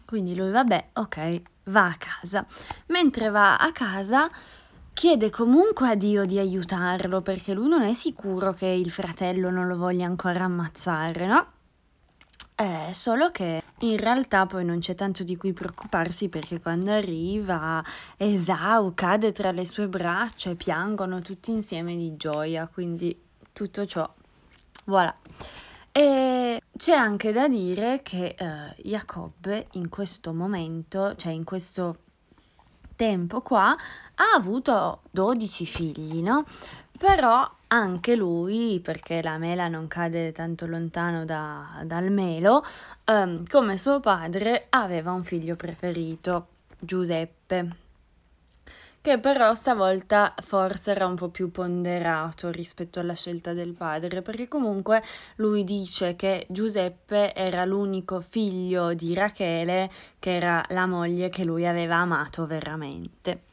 [0.04, 2.46] Quindi lui, vabbè, ok, va a casa.
[2.88, 4.30] Mentre va a casa
[4.92, 9.68] chiede comunque a Dio di aiutarlo perché lui non è sicuro che il fratello non
[9.68, 11.48] lo voglia ancora ammazzare, no?
[12.62, 17.82] Eh, solo che in realtà poi non c'è tanto di cui preoccuparsi perché quando arriva
[18.18, 23.18] Esau cade tra le sue braccia e piangono tutti insieme di gioia, quindi
[23.54, 24.14] tutto ciò,
[24.84, 25.16] voilà.
[25.94, 32.00] E c'è anche da dire che eh, Giacobbe in questo momento, cioè in questo
[32.98, 33.70] tempo qua,
[34.16, 36.44] ha avuto 12 figli, no?
[36.98, 42.64] Però anche lui, perché la mela non cade tanto lontano da, dal melo,
[43.06, 46.48] um, come suo padre aveva un figlio preferito,
[46.80, 47.70] Giuseppe,
[49.02, 54.48] che però stavolta forse era un po' più ponderato rispetto alla scelta del padre, perché
[54.48, 55.04] comunque
[55.36, 61.68] lui dice che Giuseppe era l'unico figlio di Rachele, che era la moglie che lui
[61.68, 63.49] aveva amato veramente.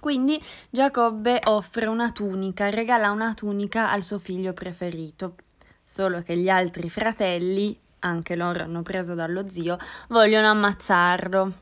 [0.00, 5.34] Quindi Giacobbe offre una tunica, regala una tunica al suo figlio preferito.
[5.84, 11.52] Solo che gli altri fratelli, anche loro hanno preso dallo zio, vogliono ammazzarlo.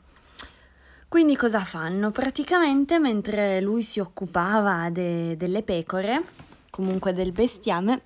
[1.09, 2.11] Quindi cosa fanno?
[2.11, 6.23] Praticamente mentre lui si occupava de- delle pecore,
[6.71, 8.03] comunque del bestiame,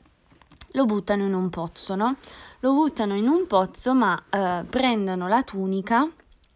[0.72, 2.16] lo buttano in un pozzo, no?
[2.60, 6.08] Lo buttano in un pozzo ma eh, prendono la tunica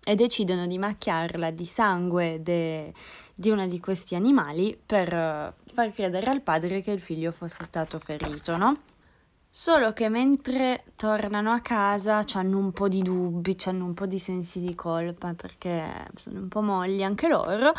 [0.04, 2.92] e decidono di macchiarla di sangue de-
[3.35, 7.64] di uno di questi animali per uh, far credere al padre che il figlio fosse
[7.64, 8.77] stato ferito, no?
[9.57, 14.18] Solo che mentre tornano a casa hanno un po' di dubbi, hanno un po' di
[14.18, 17.73] sensi di colpa perché sono un po' mogli anche loro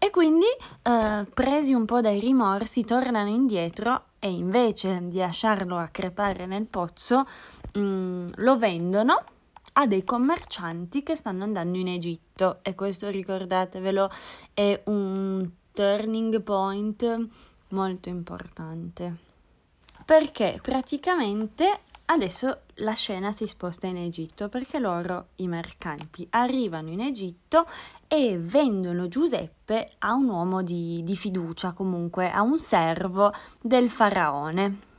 [0.00, 0.46] e quindi
[0.82, 6.66] uh, presi un po' dai rimorsi tornano indietro e invece di lasciarlo a crepare nel
[6.66, 7.24] pozzo
[7.74, 9.22] um, lo vendono
[9.74, 14.10] a dei commercianti che stanno andando in Egitto e questo ricordatevelo
[14.52, 17.28] è un turning point
[17.68, 19.30] molto importante.
[20.04, 27.00] perché praticamente adesso la scena si sposta in Egitto perché loro, i mercanti, arrivano in
[27.00, 27.66] Egitto
[28.08, 34.90] e vendono Giuseppe a un uomo di, di fiducia, comunque a un servo del faraone.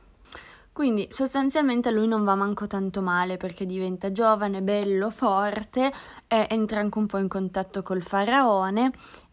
[0.74, 5.92] Quindi sostanzialmente lui non va manco tanto male perché diventa giovane, bello, forte,
[6.26, 8.90] entra anche un po' in contatto col faraone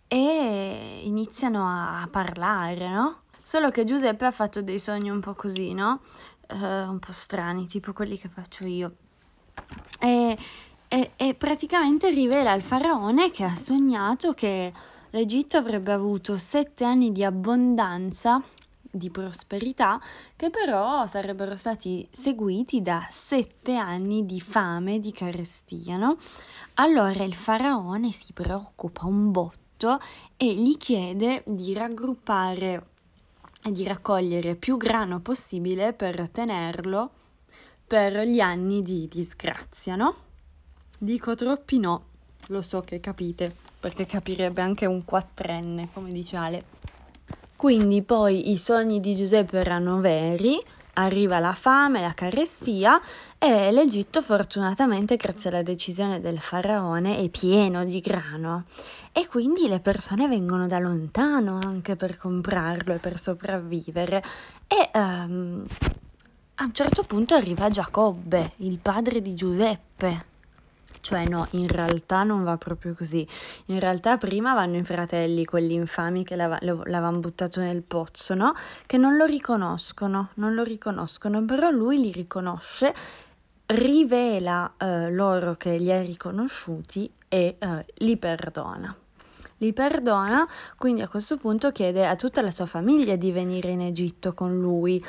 [0.08, 3.22] e iniziano a parlare, no?
[3.42, 6.02] Solo che Giuseppe ha fatto dei sogni un po' così, no?
[6.48, 8.94] Uh, un po' strani, tipo quelli che faccio io.
[10.00, 10.38] E,
[10.88, 14.72] e, e praticamente rivela al faraone che ha sognato che
[15.10, 18.44] l'Egitto avrebbe avuto sette anni di abbondanza
[18.92, 20.00] di prosperità
[20.36, 25.98] che però sarebbero stati seguiti da sette anni di fame, di carestia.
[25.98, 26.18] No?
[26.76, 30.00] Allora il faraone si preoccupa un botto
[30.38, 32.88] e gli chiede di raggruppare
[33.64, 37.12] e di raccogliere più grano possibile per tenerlo
[37.86, 40.16] per gli anni di disgrazia, no?
[40.98, 42.06] Dico troppi no,
[42.48, 46.64] lo so che capite, perché capirebbe anche un quattrenne, come dice Ale.
[47.62, 50.60] Quindi poi i sogni di Giuseppe erano veri,
[50.94, 53.00] arriva la fame, la carestia
[53.38, 58.64] e l'Egitto fortunatamente grazie alla decisione del faraone è pieno di grano.
[59.12, 64.24] E quindi le persone vengono da lontano anche per comprarlo e per sopravvivere.
[64.66, 65.64] E um,
[66.56, 70.31] a un certo punto arriva Giacobbe, il padre di Giuseppe
[71.02, 73.28] cioè no, in realtà non va proprio così.
[73.66, 78.54] In realtà prima vanno i fratelli, quelli infami che l'avevano buttato nel pozzo, no?
[78.86, 82.94] Che non lo riconoscono, non lo riconoscono, però lui li riconosce,
[83.66, 88.96] rivela eh, loro che li ha riconosciuti e eh, li perdona
[89.62, 93.82] li perdona, quindi a questo punto chiede a tutta la sua famiglia di venire in
[93.82, 95.02] Egitto con lui.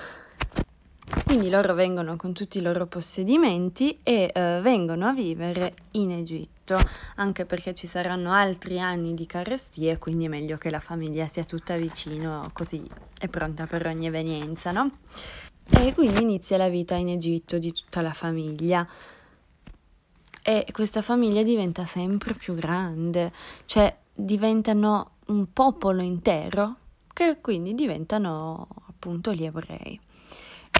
[1.25, 6.79] Quindi loro vengono con tutti i loro possedimenti e eh, vengono a vivere in Egitto,
[7.17, 11.45] anche perché ci saranno altri anni di carestie, quindi è meglio che la famiglia sia
[11.45, 14.91] tutta vicino, così è pronta per ogni evenienza, no?
[15.71, 18.87] E quindi inizia la vita in Egitto di tutta la famiglia.
[20.43, 23.33] E questa famiglia diventa sempre più grande,
[23.67, 26.77] cioè diventano un popolo intero,
[27.13, 30.01] che quindi diventano appunto gli ebrei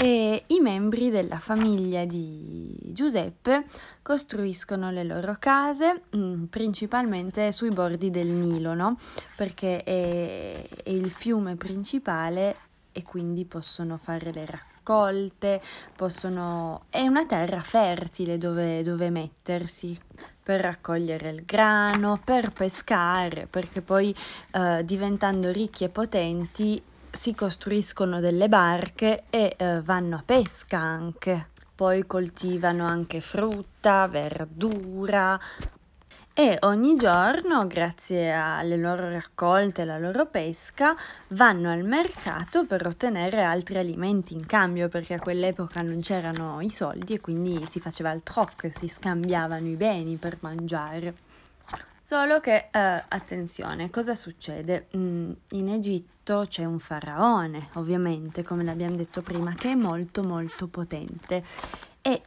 [0.03, 3.67] e i membri della famiglia di Giuseppe
[4.03, 8.99] costruiscono le loro case mm, principalmente sui bordi del Nilo, no?
[9.37, 12.57] perché è, è il fiume principale
[12.91, 15.63] e quindi possono fare le raccolte,
[15.95, 16.87] possono...
[16.91, 19.97] è una terra fertile dove, dove mettersi
[20.43, 24.13] per raccogliere il grano, per pescare, perché poi
[24.51, 26.83] eh, diventando ricchi e potenti
[27.13, 31.51] si costruiscono delle barche e eh, vanno a pesca anche.
[31.75, 35.39] Poi coltivano anche frutta, verdura
[36.35, 40.97] e ogni giorno, grazie alle loro raccolte e alla loro pesca,
[41.29, 46.71] vanno al mercato per ottenere altri alimenti in cambio, perché a quell'epoca non c'erano i
[46.71, 51.22] soldi e quindi si faceva il troc, si scambiavano i beni per mangiare.
[52.13, 54.89] Solo che, eh, attenzione, cosa succede?
[54.95, 60.69] Mm, in Egitto c'è un faraone, ovviamente, come l'abbiamo detto prima, che è molto molto
[60.69, 61.43] potente
[62.03, 62.21] e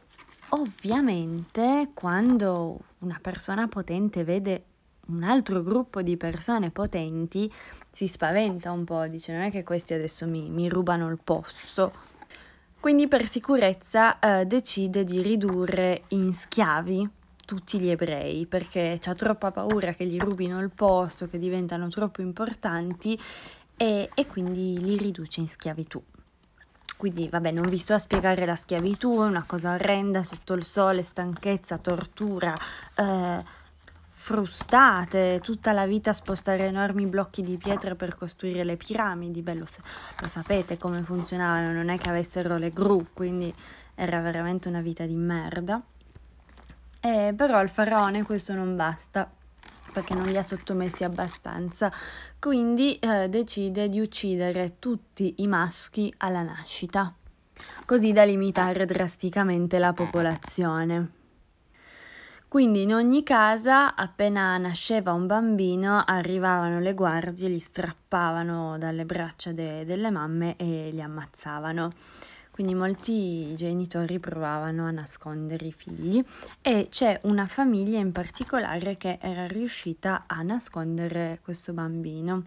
[0.48, 4.64] ovviamente quando una persona potente vede
[5.06, 7.48] un altro gruppo di persone potenti
[7.88, 11.92] si spaventa un po', dice non è che questi adesso mi, mi rubano il posto.
[12.80, 17.08] Quindi per sicurezza eh, decide di ridurre in schiavi
[17.46, 22.20] tutti gli ebrei perché ha troppa paura che gli rubino il posto, che diventano troppo
[22.20, 23.18] importanti
[23.74, 26.02] e, e quindi li riduce in schiavitù.
[26.96, 30.64] Quindi vabbè, non vi sto a spiegare la schiavitù, è una cosa orrenda sotto il
[30.64, 32.54] sole, stanchezza, tortura,
[32.94, 33.44] eh,
[34.10, 39.54] frustate, tutta la vita a spostare enormi blocchi di pietra per costruire le piramidi, beh
[39.54, 39.66] lo,
[40.20, 43.54] lo sapete come funzionavano, non è che avessero le gru, quindi
[43.94, 45.82] era veramente una vita di merda.
[47.06, 49.30] Eh, però al faraone questo non basta
[49.92, 51.90] perché non li ha sottomessi abbastanza,
[52.40, 57.14] quindi eh, decide di uccidere tutti i maschi alla nascita,
[57.84, 61.10] così da limitare drasticamente la popolazione.
[62.48, 69.52] Quindi in ogni casa, appena nasceva un bambino, arrivavano le guardie, li strappavano dalle braccia
[69.52, 71.92] de- delle mamme e li ammazzavano.
[72.56, 76.24] Quindi molti genitori provavano a nascondere i figli
[76.62, 82.44] e c'è una famiglia in particolare che era riuscita a nascondere questo bambino.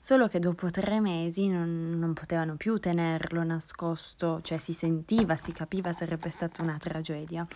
[0.00, 5.52] Solo che dopo tre mesi non, non potevano più tenerlo nascosto, cioè si sentiva, si
[5.52, 7.46] capiva sarebbe stata una tragedia.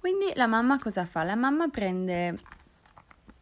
[0.00, 1.22] Quindi la mamma cosa fa?
[1.22, 2.40] La mamma prende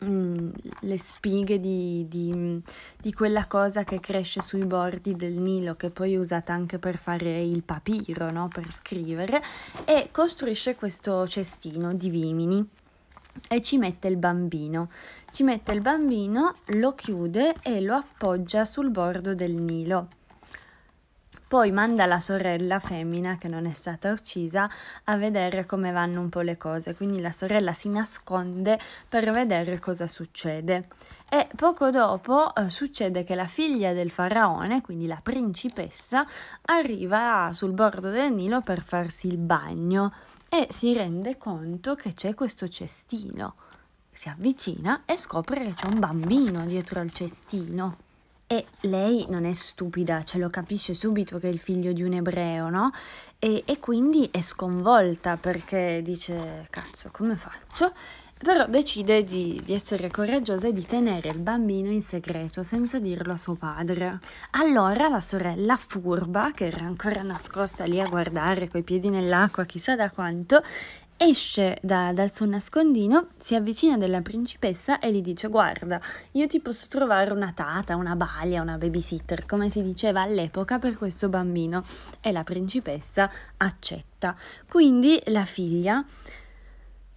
[0.04, 0.48] mm,
[0.80, 2.62] le spighe di, di,
[3.00, 6.96] di, quella cosa che cresce sui bordi del Nilo, che poi è usata anche per
[6.96, 8.48] fare il papiro, no?
[8.48, 9.42] per scrivere,
[9.84, 12.68] e costruisce questo cestino di vimini
[13.48, 14.90] e ci mette il bambino.
[15.30, 20.08] Ci mette il bambino, lo chiude e lo appoggia sul bordo del Nilo.
[21.54, 24.68] Poi manda la sorella femmina, che non è stata uccisa,
[25.04, 26.96] a vedere come vanno un po' le cose.
[26.96, 28.76] Quindi la sorella si nasconde
[29.08, 30.88] per vedere cosa succede.
[31.28, 36.26] E poco dopo eh, succede che la figlia del faraone, quindi la principessa,
[36.62, 40.12] arriva sul bordo del Nilo per farsi il bagno
[40.48, 43.54] e si rende conto che c'è questo cestino.
[44.10, 48.03] Si avvicina e scopre che c'è un bambino dietro al cestino.
[48.46, 52.12] E lei non è stupida, ce lo capisce subito che è il figlio di un
[52.12, 52.90] ebreo, no?
[53.38, 57.92] E, e quindi è sconvolta perché dice, cazzo, come faccio?
[58.44, 63.32] però decide di, di, essere coraggiosa e di tenere il bambino in segreto senza dirlo
[63.32, 64.20] a suo padre.
[64.50, 69.96] Allora la sorella furba, che era ancora nascosta lì a guardare coi piedi nell'acqua chissà
[69.96, 70.62] da quanto,
[71.16, 76.00] esce da, dal suo nascondino, si avvicina della principessa e gli dice guarda,
[76.32, 80.96] io ti posso trovare una tata, una balia, una babysitter, come si diceva all'epoca per
[80.96, 81.82] questo bambino.
[82.20, 84.36] E la principessa accetta.
[84.68, 86.04] Quindi la figlia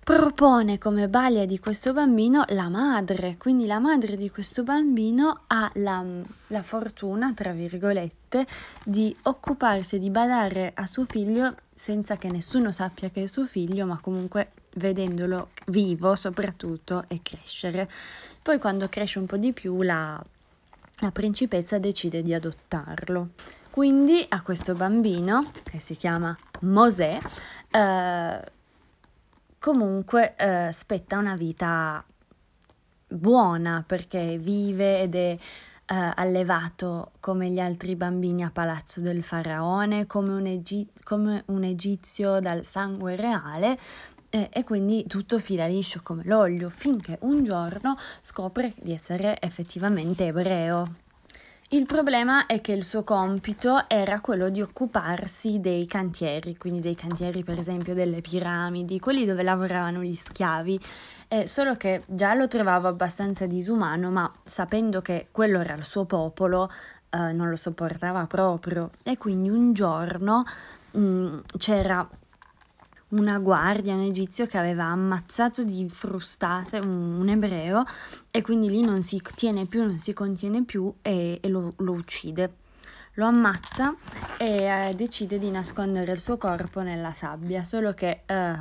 [0.08, 5.70] propone come balia di questo bambino la madre, quindi la madre di questo bambino ha
[5.74, 6.02] la,
[6.48, 8.48] la, fortuna, tra virgolette,
[8.86, 13.86] di occuparsi, di badare a suo figlio senza che nessuno sappia che è suo figlio,
[13.86, 17.90] ma comunque vedendolo vivo soprattutto e crescere.
[18.42, 20.24] Poi quando cresce un po' di più la,
[21.00, 23.32] la principessa decide di adottarlo.
[23.70, 27.20] Quindi a questo bambino, che si chiama Mosè,
[27.72, 28.56] eh,
[29.68, 32.02] comunque eh, spetta una vita
[33.06, 40.08] buona perché vive ed è eh, allevato come gli altri bambini a palazzo del faraone,
[40.08, 43.78] come un, egi- come un egizio dal sangue reale
[44.30, 50.28] eh, e quindi tutto fila liscio come l'olio finché un giorno scopre di essere effettivamente
[50.28, 51.07] ebreo.
[51.70, 56.96] Il problema è che il suo compito era quello di occuparsi dei cantieri, quindi dei
[56.96, 60.80] cantieri per esempio delle piramidi, quelli dove lavoravano gli schiavi,
[61.28, 66.06] eh, solo che già lo trovavo abbastanza disumano, ma sapendo che quello era il suo
[66.06, 66.72] popolo,
[67.10, 68.92] eh, non lo sopportava proprio.
[69.04, 70.46] E quindi un giorno
[70.92, 72.10] mh, mm, c'era
[73.10, 77.84] una guardia, un egizio che aveva ammazzato di frustate un, un ebreo
[78.32, 81.94] e quindi lì non si tiene più, non si contiene più e, e lo, lo,
[81.94, 82.56] uccide.
[83.14, 83.96] Lo ammazza
[84.38, 88.56] e eh, decide di nascondere il suo corpo nella sabbia, solo che eh,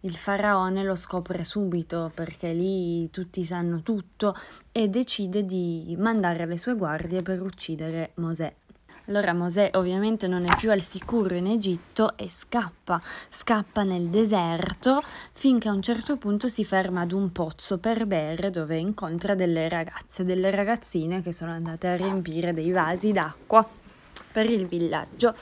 [0.00, 4.36] il faraone lo scopre subito perché lì tutti sanno tutto
[4.70, 8.54] e decide di mandare le sue guardie per uccidere Mosè.
[9.06, 12.98] Allora Mosè ovviamente non è più al sicuro in Egitto e scappa,
[13.28, 15.02] scappa nel deserto
[15.32, 19.68] finché a un certo punto si ferma ad un pozzo per bere dove incontra delle
[19.68, 23.68] ragazze, delle ragazzine che sono andate a riempire dei vasi d'acqua
[24.32, 25.34] per il villaggio.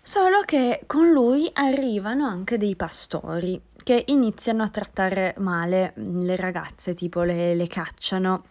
[0.00, 6.94] Solo che con lui arrivano anche dei pastori che iniziano a trattare male le ragazze,
[6.94, 8.44] tipo le, le cacciano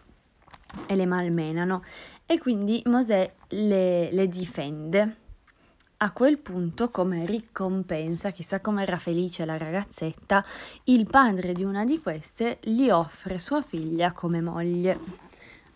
[0.86, 1.82] e le malmenano
[2.30, 5.16] e quindi Mosè le, le difende.
[5.96, 10.44] A quel punto, come ricompensa, chissà come era felice la ragazzetta,
[10.84, 15.28] il padre di una di queste gli offre sua figlia come moglie.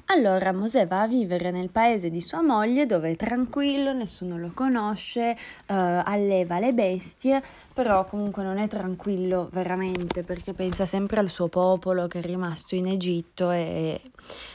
[0.08, 4.52] Allora Mosè va a vivere nel paese di sua moglie dove è tranquillo, nessuno lo
[4.52, 5.36] conosce, eh,
[5.66, 7.42] alleva le bestie,
[7.72, 12.74] però comunque non è tranquillo veramente perché pensa sempre al suo popolo che è rimasto
[12.74, 13.98] in Egitto e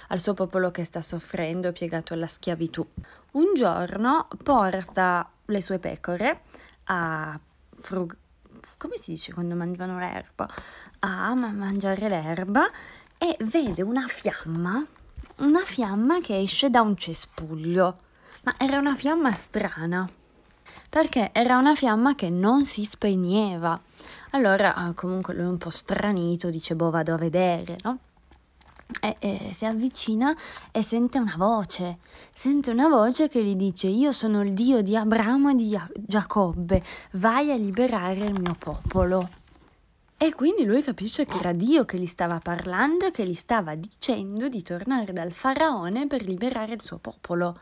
[0.10, 2.86] al suo popolo che sta soffrendo, piegato alla schiavitù.
[3.32, 6.42] Un giorno porta le sue pecore
[6.86, 7.40] a
[7.76, 8.18] frug-
[8.78, 10.48] come si dice quando mangiano l'erba?
[11.00, 12.70] A mangiare l'erba
[13.18, 14.86] e vede una fiamma
[15.40, 17.98] una fiamma che esce da un cespuglio,
[18.44, 20.10] ma era una fiamma strana,
[20.90, 23.80] perché era una fiamma che non si spegneva.
[24.32, 28.00] Allora, ah, comunque lui è un po' stranito, dice, boh, vado a vedere, no?
[29.02, 30.36] E, e, si avvicina
[30.72, 32.00] e sente una voce,
[32.34, 36.84] sente una voce che gli dice io sono il Dio di Abramo e di Giacobbe,
[37.12, 39.30] vai a liberare il mio popolo.
[40.22, 43.74] E quindi lui capisce che era Dio che gli stava parlando e che gli stava
[43.76, 47.58] dicendo di tornare dal faraone per liberare il suo popolo,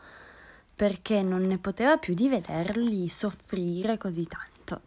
[0.74, 4.80] perché non ne poteva più di vederli soffrire così tanto.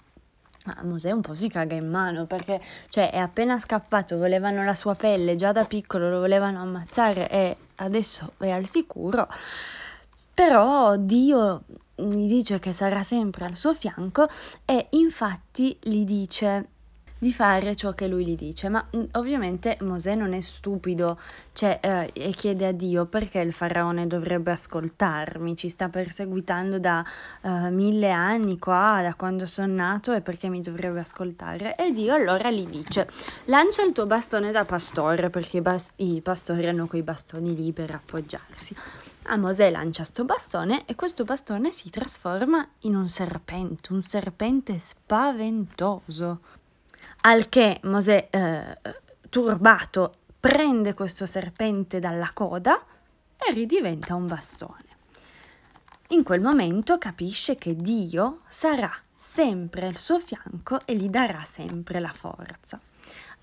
[0.66, 4.74] Ma Mosè un po' si caga in mano perché cioè, è appena scappato, volevano la
[4.74, 9.30] sua pelle, già da piccolo lo volevano ammazzare e adesso è al sicuro.
[10.34, 11.64] Però Dio
[11.96, 14.28] gli dice che sarà sempre al suo fianco
[14.66, 16.68] e infatti gli dice
[17.22, 18.68] di fare ciò che lui gli dice.
[18.68, 21.20] Ma mm, ovviamente Mosè non è stupido
[21.54, 27.06] cioè, eh, e chiede a Dio perché il faraone dovrebbe ascoltarmi, ci sta perseguitando da
[27.44, 31.76] eh, mille anni qua, da quando sono nato e perché mi dovrebbe ascoltare.
[31.76, 33.08] E Dio allora gli dice
[33.46, 37.72] lancia il tuo bastone da pastore perché i, bas- i pastori hanno quei bastoni lì
[37.72, 38.76] per appoggiarsi.
[39.26, 44.80] A Mosè lancia sto bastone e questo bastone si trasforma in un serpente, un serpente
[44.80, 46.40] spaventoso.
[47.24, 48.78] Al che Mosè, eh,
[49.30, 52.84] turbato, prende questo serpente dalla coda
[53.38, 54.86] e ridiventa un bastone.
[56.10, 62.00] In quel momento capisce che Dio sarà sempre al suo fianco e gli darà sempre
[62.00, 62.80] la forza.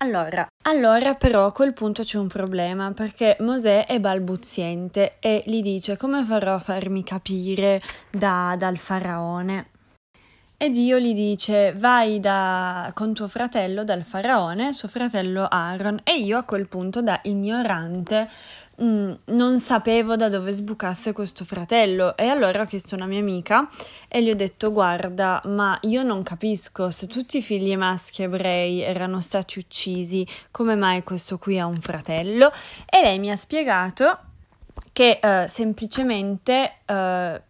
[0.01, 5.61] Allora, allora però a quel punto c'è un problema perché Mosè è balbuziente e gli
[5.61, 9.69] dice come farò a farmi capire da, dal faraone.
[10.61, 16.19] E Dio gli dice vai da, con tuo fratello dal faraone, suo fratello Aaron, e
[16.19, 18.29] io a quel punto da ignorante
[18.75, 22.17] mh, mm, non sapevo da dove sbucasse questo fratello.
[22.17, 23.69] E allora ho chiesto a una mia amica
[24.09, 28.81] e gli ho detto guarda ma io non capisco se tutti i figli maschi ebrei
[28.81, 32.51] erano stati uccisi come mai questo qui ha un fratello?
[32.85, 34.19] E lei mi ha spiegato
[34.91, 37.47] che uh, semplicemente uh,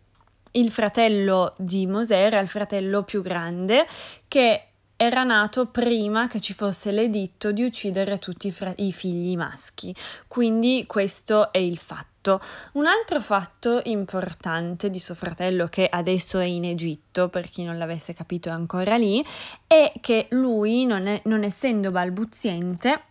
[0.52, 3.86] il fratello di Mosè era il fratello più grande
[4.28, 4.64] che
[5.02, 9.96] era nato prima che ci fosse l'editto di uccidere tutti i, fra- i figli maschi.
[10.28, 12.42] Quindi questo è il fatto.
[12.74, 17.78] Un altro fatto importante di suo fratello, che adesso è in Egitto, per chi non
[17.78, 19.26] l'avesse capito ancora lì,
[19.66, 23.04] è che lui, non, è, non essendo balbuziente,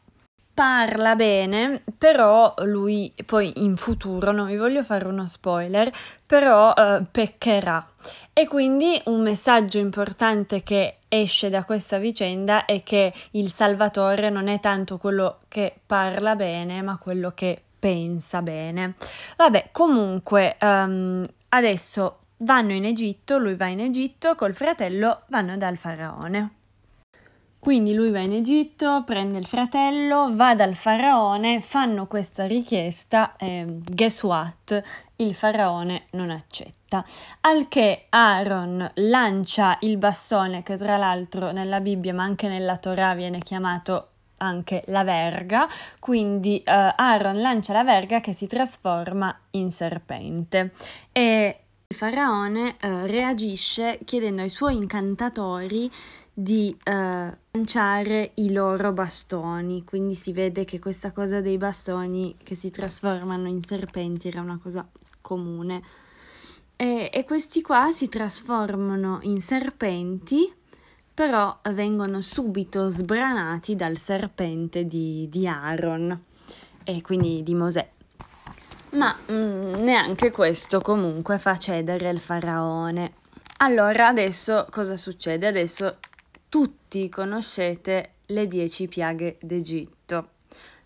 [0.59, 5.89] parla bene, però lui poi in futuro, non vi voglio fare uno spoiler,
[6.27, 7.89] però eh, peccherà.
[8.33, 14.49] E quindi un messaggio importante che esce da questa vicenda è che il Salvatore non
[14.49, 18.97] è tanto quello che parla bene, ma quello che pensa bene.
[19.37, 25.77] Vabbè, comunque um, adesso vanno in Egitto, lui va in Egitto, col fratello vanno dal
[25.77, 26.58] faraone.
[27.69, 33.81] Quindi lui va in Egitto, prende il fratello, va dal faraone, fanno questa richiesta e
[33.85, 34.83] guess what?
[35.17, 37.05] Il faraone non accetta.
[37.43, 43.13] Al che Aaron lancia il bastone che tra l'altro nella Bibbia ma anche nella Torah
[43.13, 49.71] viene chiamato anche la verga, quindi uh, Aaron lancia la verga che si trasforma in
[49.71, 50.73] serpente
[51.13, 55.91] e il faraone uh, reagisce chiedendo ai suoi incantatori
[56.41, 62.55] di eh, lanciare i loro bastoni, quindi si vede che questa cosa dei bastoni che
[62.55, 64.87] si trasformano in serpenti era una cosa
[65.21, 65.83] comune.
[66.77, 70.49] E, e questi qua si trasformano in serpenti,
[71.13, 76.23] però vengono subito sbranati dal serpente di, di Aaron
[76.85, 77.91] e quindi di Mosè.
[78.91, 83.15] Ma mm, neanche questo comunque fa cedere il faraone.
[83.57, 85.49] Allora adesso cosa succede?
[85.49, 85.97] Adesso
[86.49, 90.29] tutti conoscete le dieci piaghe d'Egitto,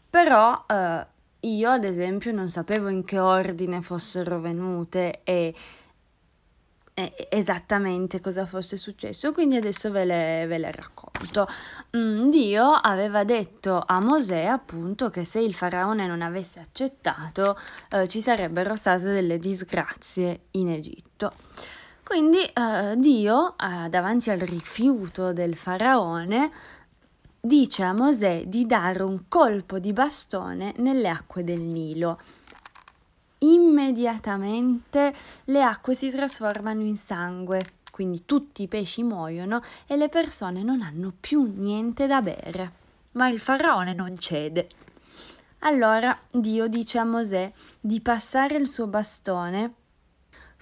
[0.09, 1.07] però eh,
[1.41, 5.55] io ad esempio non sapevo in che ordine fossero venute e,
[6.95, 11.49] e esattamente cosa fosse successo, quindi adesso ve le, ve le racconto.
[11.97, 17.59] Mm, Dio aveva detto a Mosè appunto che se il faraone non avesse accettato
[17.91, 21.33] eh, ci sarebbero state delle disgrazie in Egitto.
[22.13, 26.51] Quindi eh, Dio, eh, davanti al rifiuto del faraone,
[27.41, 32.21] dice a Mosè di dare un colpo di bastone nelle acque del Nilo.
[33.39, 40.63] Immediatamente le acque si trasformano in sangue, quindi tutti i pesci muoiono e le persone
[40.63, 42.73] non hanno più niente da bere.
[43.13, 44.69] Ma il faraone non cede.
[45.61, 47.51] Allora Dio dice a Mosè
[47.81, 49.77] di passare il suo bastone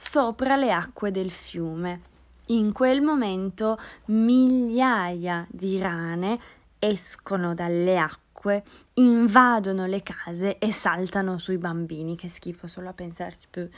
[0.01, 2.01] sopra le acque del fiume.
[2.47, 6.41] In quel momento migliaia di rane
[6.79, 12.17] escono dalle acque, invadono le case e saltano sui bambini.
[12.17, 13.69] Che schifo solo a pensarci più.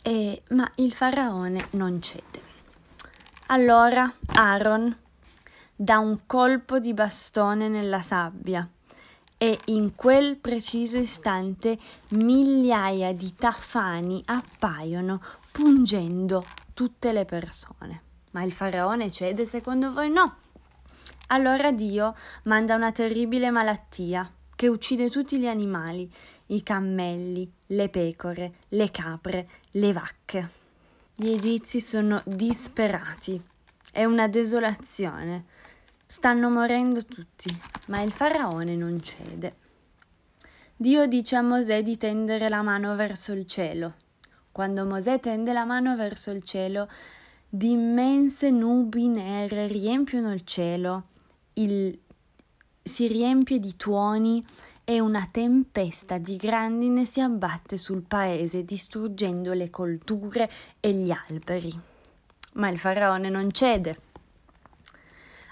[0.00, 2.46] E, ma il faraone non cede.
[3.48, 4.96] Allora Aaron
[5.76, 8.68] dà un colpo di bastone nella sabbia
[9.36, 15.20] e in quel preciso istante migliaia di tafani appaiono
[15.58, 18.02] pungendo tutte le persone.
[18.30, 20.36] Ma il faraone cede secondo voi no?
[21.30, 26.08] Allora Dio manda una terribile malattia che uccide tutti gli animali,
[26.46, 30.50] i cammelli, le pecore, le capre, le vacche.
[31.12, 33.42] Gli egizi sono disperati.
[33.90, 35.46] È una desolazione.
[36.06, 37.52] Stanno morendo tutti,
[37.88, 39.56] ma il faraone non cede.
[40.76, 44.06] Dio dice a Mosè di tendere la mano verso il cielo.
[44.58, 46.88] Quando Mosè tende la mano verso il cielo,
[47.48, 51.04] di immense nubi nere riempiono il cielo,
[51.52, 51.96] il
[52.82, 54.44] si riempie di tuoni
[54.82, 60.50] e una tempesta di grandine si abbatte sul paese, distruggendo le colture
[60.80, 61.80] e gli alberi.
[62.54, 64.07] Ma il faraone non cede.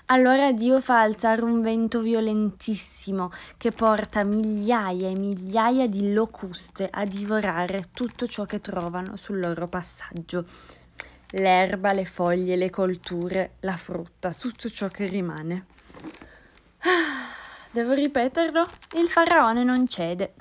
[0.08, 7.04] Allora Dio fa alzare un vento violentissimo che porta migliaia e migliaia di locuste a
[7.04, 10.46] divorare tutto ciò che trovano sul loro passaggio.
[11.30, 15.66] L'erba, le foglie, le colture, la frutta, tutto ciò che rimane.
[17.72, 18.64] Devo ripeterlo?
[18.98, 20.34] Il faraone non cede.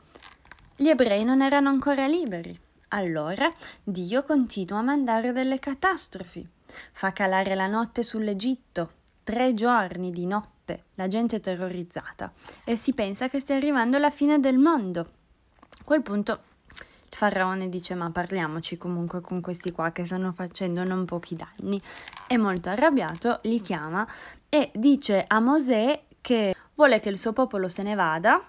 [0.76, 2.56] Gli ebrei non erano ancora liberi.
[2.90, 3.52] Allora
[3.82, 6.48] Dio continua a mandare delle catastrofi.
[6.92, 8.92] Fa calare la notte sull'Egitto,
[9.26, 12.32] tre giorni di notte, la gente è terrorizzata
[12.64, 15.00] e si pensa che stia arrivando la fine del mondo.
[15.00, 16.40] A quel punto
[17.10, 21.82] il faraone dice ma parliamoci comunque con questi qua che stanno facendo non pochi danni.
[22.28, 24.08] È molto arrabbiato, li chiama
[24.48, 28.40] e dice a Mosè che vuole che il suo popolo se ne vada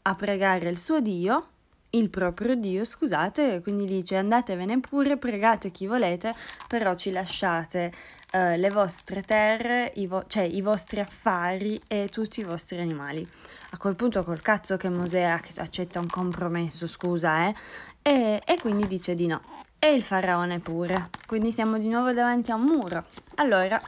[0.00, 1.48] a pregare il suo Dio,
[1.94, 6.34] il proprio Dio, scusate, quindi dice andatevene pure, pregate chi volete,
[6.68, 7.92] però ci lasciate
[8.32, 13.26] uh, le vostre terre, i vo- cioè i vostri affari e tutti i vostri animali.
[13.70, 17.54] A quel punto col cazzo che Mosè accetta un compromesso, scusa, eh?
[18.02, 19.42] E, e quindi dice di no.
[19.78, 21.10] E il faraone pure.
[21.26, 23.04] Quindi siamo di nuovo davanti a un muro.
[23.36, 23.80] Allora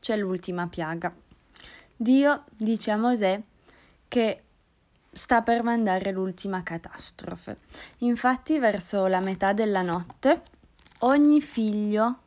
[0.00, 1.14] c'è l'ultima piaga.
[1.94, 3.40] Dio dice a Mosè
[4.08, 4.42] che
[5.16, 7.58] sta per mandare l'ultima catastrofe.
[7.98, 10.42] Infatti, verso la metà della notte,
[10.98, 12.18] ogni figlio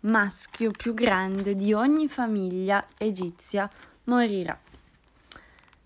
[0.00, 3.68] maschio più grande di ogni famiglia egizia
[4.04, 4.58] morirà.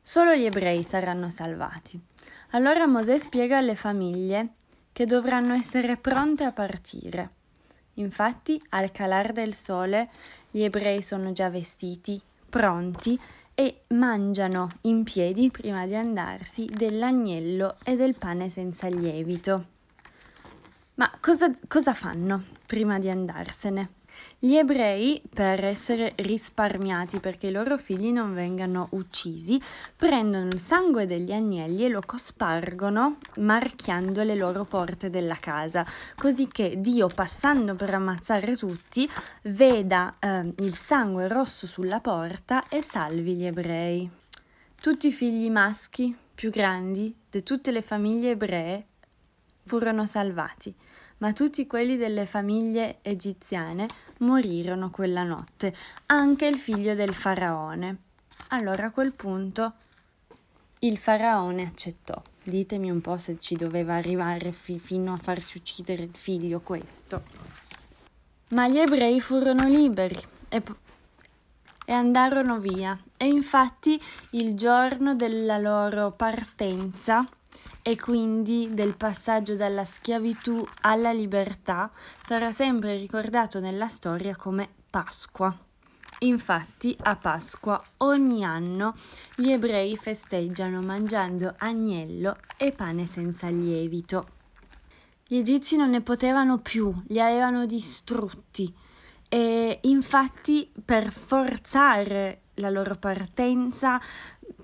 [0.00, 2.00] Solo gli ebrei saranno salvati.
[2.50, 4.54] Allora Mosè spiega alle famiglie
[4.92, 7.30] che dovranno essere pronte a partire.
[7.94, 10.10] Infatti, al calar del sole,
[10.50, 13.18] gli ebrei sono già vestiti, pronti
[13.62, 19.66] e mangiano in piedi prima di andarsi dell'agnello e del pane senza lievito.
[20.94, 23.90] Ma cosa, cosa fanno prima di andarsene?
[24.44, 29.62] Gli ebrei, per essere risparmiati perché i loro figli non vengano uccisi,
[29.96, 35.86] prendono il sangue degli agnelli e lo cospargono marchiando le loro porte della casa,
[36.16, 39.08] così che Dio, passando per ammazzare tutti,
[39.42, 44.10] veda eh, il sangue rosso sulla porta e salvi gli ebrei.
[44.74, 48.86] Tutti i figli maschi più grandi di tutte le famiglie ebree
[49.62, 50.74] furono salvati
[51.22, 53.86] ma tutti quelli delle famiglie egiziane
[54.18, 55.72] morirono quella notte,
[56.06, 57.96] anche il figlio del faraone.
[58.48, 59.74] Allora a quel punto
[60.80, 62.20] il faraone accettò.
[62.42, 67.22] Ditemi un po' se ci doveva arrivare fi- fino a farsi uccidere il figlio questo.
[68.48, 70.18] Ma gli ebrei furono liberi
[70.48, 70.76] e, p-
[71.84, 73.00] e andarono via.
[73.16, 74.00] E infatti
[74.30, 77.24] il giorno della loro partenza
[77.82, 81.90] e quindi del passaggio dalla schiavitù alla libertà
[82.24, 85.54] sarà sempre ricordato nella storia come Pasqua.
[86.20, 88.94] Infatti a Pasqua ogni anno
[89.34, 94.28] gli ebrei festeggiano mangiando agnello e pane senza lievito.
[95.26, 98.72] Gli egizi non ne potevano più, li avevano distrutti
[99.28, 104.00] e infatti per forzare la loro partenza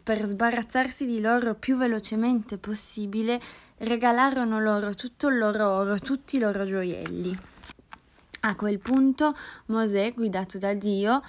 [0.08, 3.38] per sbarazzarsi di loro più velocemente possibile,
[3.76, 7.38] regalarono loro tutto il loro oro, tutti i loro gioielli.
[8.40, 9.36] A quel punto
[9.66, 11.20] Mosè, guidato da Dio,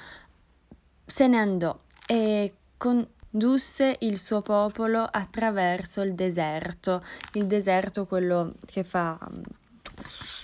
[1.05, 1.77] se ne andò
[2.07, 7.03] e condusse il suo popolo attraverso il deserto,
[7.33, 9.41] il deserto quello che fa mm,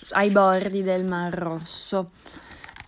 [0.10, 2.12] ai bordi del Mar Rosso.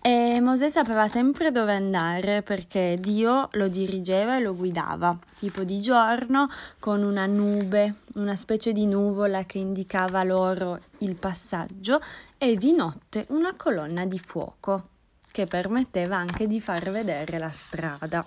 [0.08, 5.82] E Mosè sapeva sempre dove andare perché Dio lo dirigeva e lo guidava, tipo di
[5.82, 6.48] giorno
[6.78, 12.00] con una nube, una specie di nuvola che indicava loro il passaggio
[12.38, 14.88] e di notte una colonna di fuoco
[15.30, 18.26] che permetteva anche di far vedere la strada.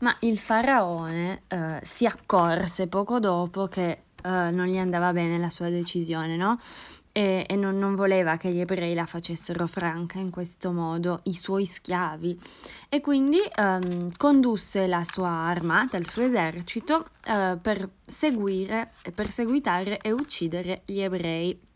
[0.00, 5.48] Ma il faraone eh, si accorse poco dopo che eh, non gli andava bene la
[5.48, 6.60] sua decisione, no?
[7.12, 11.34] E, e non, non, voleva che gli ebrei la facessero franca in questo modo, i
[11.34, 12.40] suoi schiavi.
[12.88, 20.10] E quindi ehm, condusse la sua armata, il suo esercito, eh, per seguire, perseguitare e
[20.10, 21.70] uccidere gli ebrei.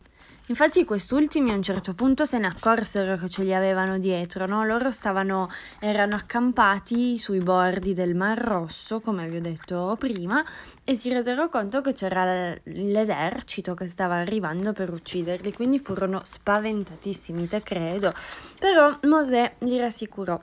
[0.49, 4.63] Infatti quest'ultimi a un certo punto se ne accorsero che ce li avevano dietro, no?
[4.63, 10.41] Loro stavano, erano accampati sui bordi del Mar Rosso, come vi ho detto prima,
[10.85, 17.45] e si resero conto che c'era l'esercito che stava arrivando per ucciderli, quindi furono spaventatissimi,
[17.49, 18.13] te credo.
[18.57, 20.39] Però Mosè li rassicurò,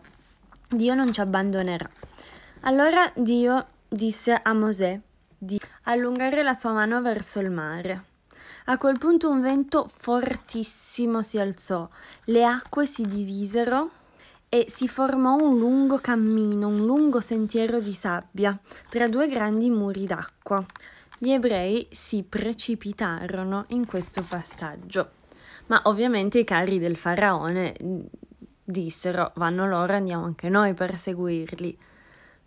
[0.68, 1.88] Dio non ci abbandonerà.
[2.60, 5.00] Allora Dio disse a Mosè
[5.38, 8.12] di allungare la sua mano verso il mare
[8.66, 11.86] a quel punto un vento fortissimo si alzò,
[12.24, 13.90] le acque si divisero
[14.48, 18.58] e si formò un lungo cammino, un lungo sentiero di sabbia
[18.88, 20.64] tra due grandi muri d'acqua.
[21.18, 25.10] Gli ebrei si precipitarono in questo passaggio,
[25.66, 28.00] ma ovviamente i carri del faraone mm,
[28.64, 31.76] dissero vanno loro, andiamo anche noi per seguirli.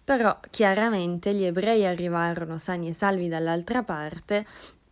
[0.04, 4.46] Però chiaramente gli ebrei arrivarono sani e salvi dall'altra parte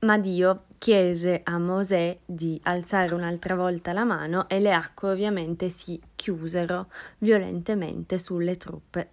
[0.05, 5.69] ma Dio chiese a Mosè di alzare un'altra volta la mano e le acque ovviamente
[5.69, 6.87] si chiusero
[7.19, 9.11] violentemente sulle truppe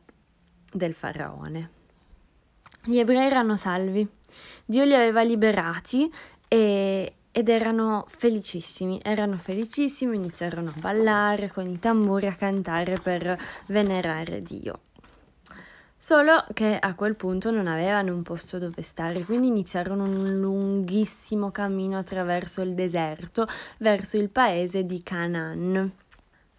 [0.72, 1.70] del faraone.
[2.84, 4.06] Gli ebrei erano salvi,
[4.64, 6.10] Dio li aveva liberati
[6.48, 13.38] e, ed erano felicissimi, erano felicissimi, iniziarono a ballare con i tamburi, a cantare per
[13.66, 14.80] venerare Dio.
[16.05, 21.53] Solo che a quel punto non avevano un posto dove stare, quindi iniziarono un lunghissimo
[21.53, 23.46] cammino attraverso il deserto
[23.78, 25.92] verso il paese di Canaan.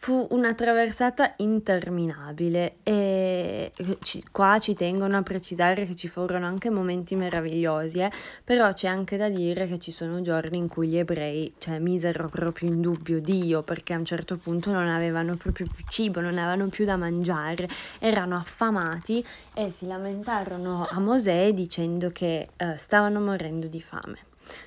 [0.03, 6.69] Fu una traversata interminabile e ci, qua ci tengono a precisare che ci furono anche
[6.69, 8.11] momenti meravigliosi, eh?
[8.43, 12.27] però c'è anche da dire che ci sono giorni in cui gli ebrei cioè, misero
[12.27, 16.37] proprio in dubbio Dio perché a un certo punto non avevano proprio più cibo, non
[16.37, 23.21] avevano più da mangiare, erano affamati e si lamentarono a Mosè dicendo che eh, stavano
[23.21, 24.17] morendo di fame.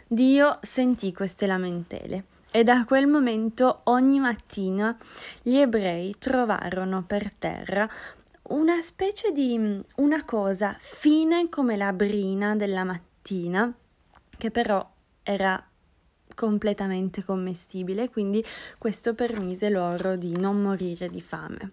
[0.09, 2.25] Dio sentì queste lamentele
[2.57, 4.97] e da quel momento ogni mattina
[5.43, 7.87] gli ebrei trovarono per terra
[8.45, 13.71] una specie di una cosa fine come la brina della mattina,
[14.39, 14.91] che però
[15.23, 15.63] era
[16.35, 18.43] completamente commestibile, quindi
[18.79, 21.73] questo permise loro di non morire di fame.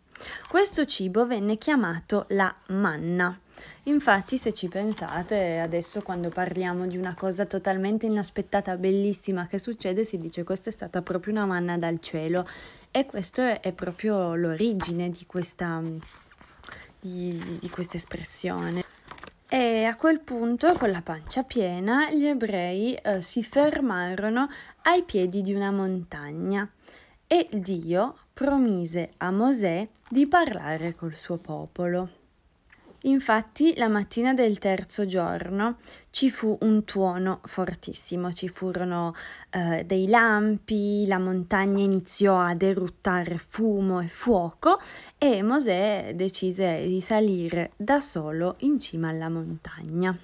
[0.50, 3.40] Questo cibo venne chiamato la manna
[3.84, 10.06] Infatti, se ci pensate, adesso quando parliamo di una cosa totalmente inaspettata, bellissima che succede,
[10.06, 12.47] si dice questa è stata proprio una manna dal cielo
[12.91, 15.82] e questo è, è proprio l'origine di questa,
[16.99, 18.84] di, di questa espressione.
[19.49, 24.47] E a quel punto, con la pancia piena, gli ebrei eh, si fermarono
[24.84, 26.68] ai piedi di una montagna
[27.28, 32.23] e Dio promise a Mosè di parlare col suo popolo.
[33.06, 35.80] Infatti la mattina del terzo giorno
[36.10, 39.14] ci fu un tuono fortissimo, ci furono
[39.49, 44.80] eh, dei lampi, la montagna iniziò ad eruttare fumo e fuoco
[45.18, 50.18] e Mosè decise di salire da solo in cima alla montagna.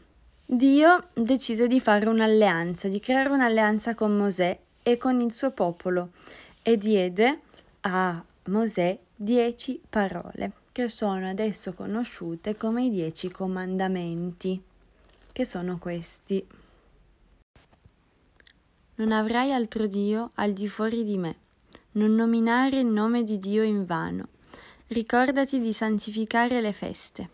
[0.45, 6.11] Dio decise di fare un'alleanza, di creare un'alleanza con Mosè e con il suo popolo
[6.63, 7.41] e diede
[7.81, 14.63] a Mosè dieci parole che sono adesso conosciute come i dieci comandamenti,
[15.33, 16.47] che sono questi.
[18.95, 21.35] Non avrai altro Dio al di fuori di me,
[21.93, 24.29] non nominare il nome di Dio in vano,
[24.87, 27.29] ricordati di santificare le feste,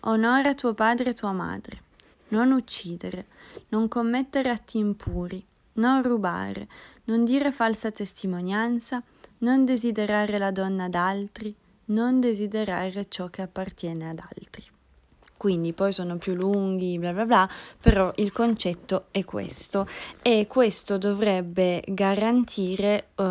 [0.00, 1.82] onora tuo padre e tua madre,
[2.30, 3.26] non uccidere,
[3.68, 5.40] non commettere atti impuri,
[5.74, 6.66] non rubare,
[7.04, 9.00] non dire falsa testimonianza,
[9.38, 11.54] non desiderare la donna d'altri,
[11.88, 14.64] non desiderare ciò che appartiene ad altri.
[15.36, 17.48] Quindi poi sono più lunghi, bla bla bla,
[17.80, 19.86] però il concetto è questo
[20.20, 23.24] e questo dovrebbe garantire uh,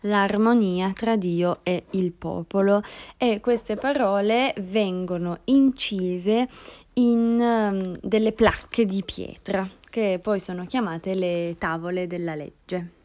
[0.00, 2.82] l'armonia tra Dio e il popolo
[3.16, 6.46] e queste parole vengono incise
[6.94, 13.03] in um, delle placche di pietra che poi sono chiamate le tavole della legge.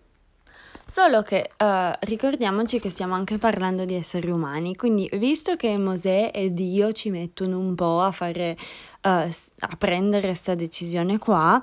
[0.89, 6.31] Solo che uh, ricordiamoci che stiamo anche parlando di esseri umani, quindi visto che Mosè
[6.33, 8.57] e Dio ci mettono un po' a fare,
[9.03, 11.61] uh, a prendere questa decisione qua,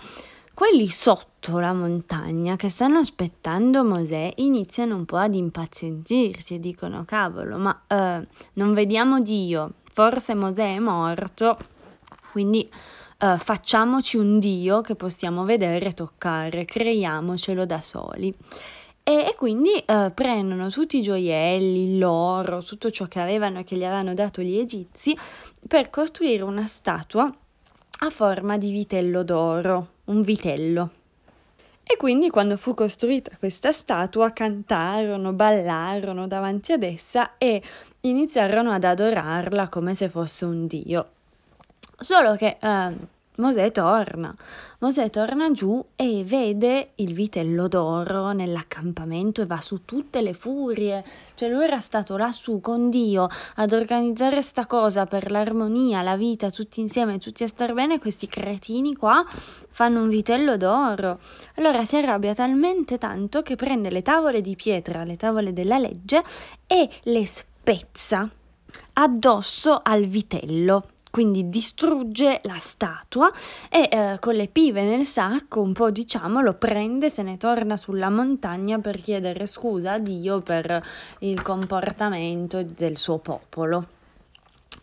[0.55, 7.05] quelli sotto la montagna che stanno aspettando Mosè iniziano un po' ad impazientirsi e dicono
[7.05, 11.59] cavolo, ma eh, non vediamo Dio, forse Mosè è morto,
[12.31, 12.67] quindi
[13.19, 18.35] eh, facciamoci un Dio che possiamo vedere e toccare, creiamocelo da soli.
[19.09, 23.77] E, e quindi eh, prendono tutti i gioielli, l'oro, tutto ciò che avevano e che
[23.77, 25.17] gli avevano dato gli egizi
[25.69, 27.33] per costruire una statua
[28.01, 30.91] a forma di vitello d'oro un vitello.
[31.85, 37.63] E quindi quando fu costruita questa statua cantarono, ballarono davanti ad essa e
[38.01, 41.11] iniziarono ad adorarla come se fosse un dio.
[41.97, 42.93] Solo che eh,
[43.37, 44.35] Mosè torna.
[44.79, 51.05] Mosè torna giù e vede il vitello d'oro nell'accampamento e va su tutte le furie.
[51.35, 56.51] Cioè lui era stato lassù con Dio ad organizzare sta cosa per l'armonia, la vita,
[56.51, 57.99] tutti insieme, tutti a star bene.
[57.99, 59.25] Questi cretini qua
[59.71, 61.19] fanno un vitello d'oro.
[61.57, 66.23] Allora si arrabbia talmente tanto che prende le tavole di pietra, le tavole della legge,
[66.67, 68.29] e le spezza
[68.95, 73.33] addosso al vitello quindi distrugge la statua
[73.71, 77.79] e eh, con le pive nel sacco un po' diciamo lo prende, se ne torna
[77.79, 80.87] sulla montagna per chiedere scusa a Dio per
[81.21, 83.87] il comportamento del suo popolo.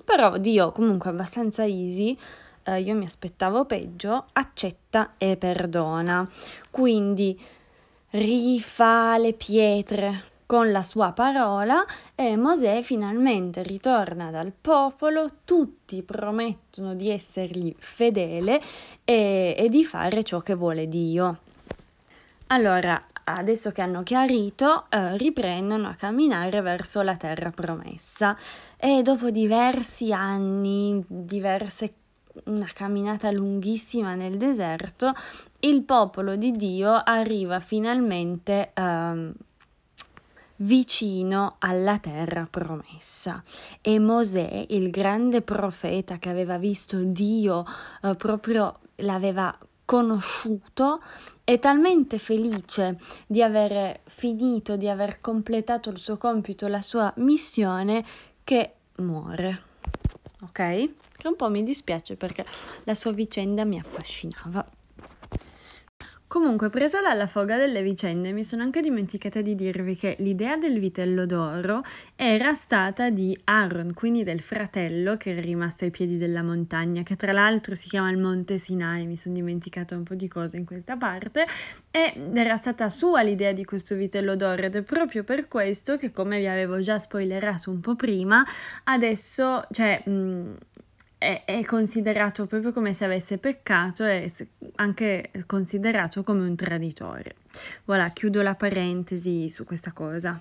[0.04, 2.18] Però Dio comunque abbastanza easy
[2.64, 6.28] eh, io mi aspettavo peggio, accetta e perdona.
[6.72, 7.40] Quindi
[8.10, 11.86] rifà le pietre con la sua parola
[12.16, 18.62] e Mosè finalmente ritorna dal popolo, tutti promettono di essergli fedele
[19.04, 21.40] e, e di fare ciò che vuole Dio.
[22.48, 28.38] Allora, adesso che hanno chiarito, eh, riprendono a camminare verso la terra promessa
[28.78, 31.94] e dopo diversi anni, diverse
[32.46, 35.14] una camminata lunghissima nel deserto,
[35.60, 39.32] il popolo di Dio arriva finalmente eh,
[40.58, 43.44] vicino alla terra promessa.
[43.82, 47.66] E Mosè, il grande profeta che aveva visto Dio,
[48.02, 51.02] eh, proprio l'aveva conosciuto,
[51.44, 58.06] è talmente felice di aver finito, di aver completato il suo compito, la sua missione,
[58.44, 59.64] che muore.
[60.42, 60.90] Ok?
[61.18, 62.46] Che un po' mi dispiace perché
[62.84, 64.66] la sua vicenda mi affascinava.
[66.34, 70.80] Comunque, presa dalla foga delle vicende, mi sono anche dimenticata di dirvi che l'idea del
[70.80, 71.84] vitello d'oro
[72.16, 77.16] era stata di Aaron, quindi del fratello che era rimasto ai piedi della montagna, che
[77.16, 80.66] tra l'altro si chiama il Monte Sinai, mi sono dimenticata un po' di cose in
[80.66, 81.46] questa parte,
[81.92, 86.12] ed era stata sua l'idea di questo vitello d'oro ed è proprio per questo che,
[86.12, 88.44] come vi avevo già spoilerato un po' prima,
[88.86, 90.02] adesso, cioè...
[90.04, 90.56] Mh,
[91.24, 94.32] è, è, considerato proprio come se avesse peccato e
[94.76, 97.36] anche considerato come un traditore.
[97.86, 100.40] Voilà, chiudo la parentesi su questa cosa.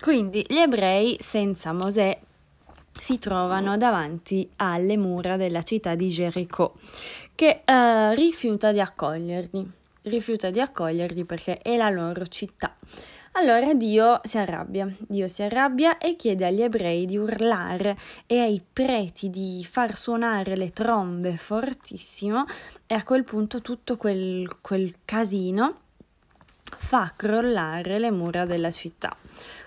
[0.00, 2.18] Quindi gli ebrei senza Mosè
[2.98, 6.74] si trovano davanti alle mura della città di Gerico,
[7.34, 9.70] che eh, rifiuta di accoglierli,
[10.02, 12.76] rifiuta di accoglierli perché è la loro città.
[13.32, 18.60] Allora Dio si arrabbia, Dio si arrabbia e chiede agli ebrei di urlare e ai
[18.72, 22.44] preti di far suonare le trombe fortissimo
[22.86, 25.80] e a quel punto tutto quel, quel casino
[26.76, 29.16] fa crollare le mura della città.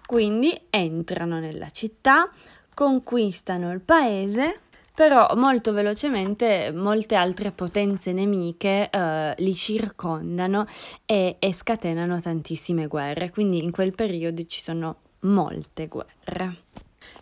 [0.06, 2.30] Quindi entrano nella città,
[2.74, 4.60] conquistano il paese
[5.02, 10.68] però molto velocemente molte altre potenze nemiche eh, li circondano
[11.08, 16.58] e, e scatenano tantissime guerre, quindi in quel periodo ci sono molte guerre.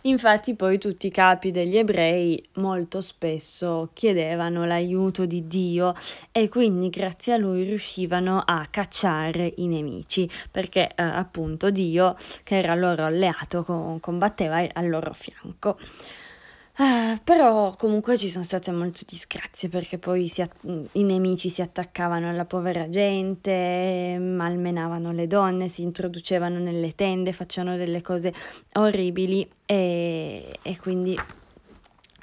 [0.02, 5.94] Infatti poi tutti i capi degli ebrei molto spesso chiedevano l'aiuto di Dio
[6.32, 12.58] e quindi grazie a lui riuscivano a cacciare i nemici perché eh, appunto Dio che
[12.58, 13.64] era loro alleato
[14.02, 15.78] combatteva al loro fianco.
[16.78, 22.30] Uh, però comunque ci sono state molte disgrazie perché poi att- i nemici si attaccavano
[22.30, 28.32] alla povera gente, malmenavano le donne, si introducevano nelle tende, facevano delle cose
[28.74, 31.14] orribili e, e quindi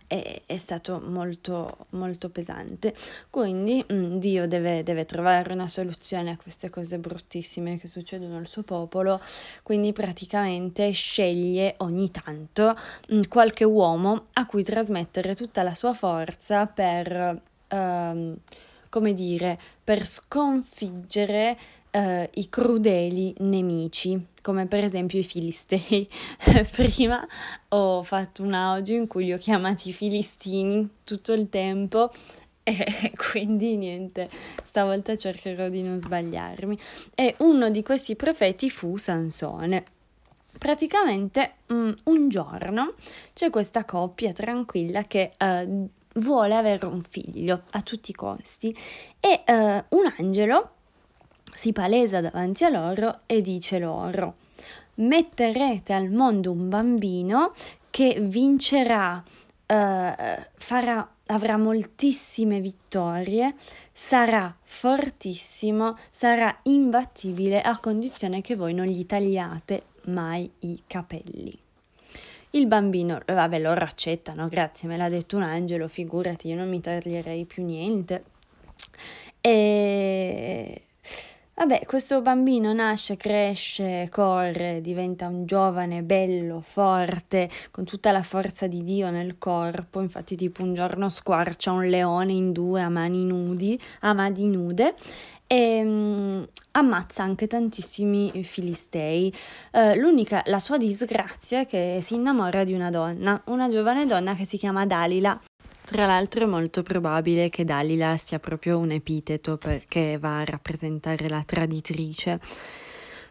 [0.08, 2.94] è, è stato molto, molto pesante.
[3.30, 8.38] Quindi mh, mm, Dio deve, deve trovare una soluzione a queste cose bruttissime che succedono
[8.38, 9.22] al suo popolo,
[9.64, 12.76] quindi praticamente sceglie ogni tanto
[13.10, 18.38] mh, mm, qualche uomo a cui trasmettere tutta la sua forza per, uh,
[18.90, 21.58] come dire, per sconfiggere
[21.98, 26.08] uh, i crudeli nemici come per esempio i filistei.
[26.72, 27.28] Prima
[27.68, 32.14] ho fatto un audio in cui li ho chiamati filistini tutto il tempo
[32.64, 34.30] e quindi niente,
[34.64, 36.80] stavolta cercherò di non sbagliarmi.
[37.14, 39.84] E uno di questi profeti fu Sansone.
[40.58, 42.94] Praticamente um, un giorno
[43.34, 45.90] c'è questa coppia tranquilla che uh,
[46.20, 48.76] vuole avere un figlio a tutti i costi
[49.20, 50.77] e uh, un angelo
[51.58, 54.36] si palesa davanti a loro e dice loro
[54.98, 57.54] metterete al mondo un bambino
[57.90, 63.56] che vincerà, uh, farà, avrà moltissime vittorie,
[63.92, 71.58] sarà fortissimo, sarà imbattibile a condizione che voi non gli tagliate mai i capelli.
[72.52, 76.80] Il bambino, vabbè, loro accettano, grazie, me l'ha detto un angelo, figurati, io non mi
[76.80, 78.24] taglierei più niente.
[79.42, 80.87] E
[81.58, 88.68] vabbè, questo bambino nasce, cresce, corre, diventa un giovane bello, forte, con tutta la forza
[88.68, 90.00] di Dio nel corpo.
[90.00, 94.94] Infatti, tipo un giorno squarcia un leone in due a mani nudi, a mani nude
[95.48, 99.34] e um, ammazza anche tantissimi filistei.
[99.72, 104.36] Uh, l'unica, la sua disgrazia è che si innamora di una donna, una giovane donna
[104.36, 105.40] che si chiama Dalila.
[105.90, 111.30] Tra l'altro è molto probabile che Dalila sia proprio un epiteto perché va a rappresentare
[111.30, 112.42] la traditrice.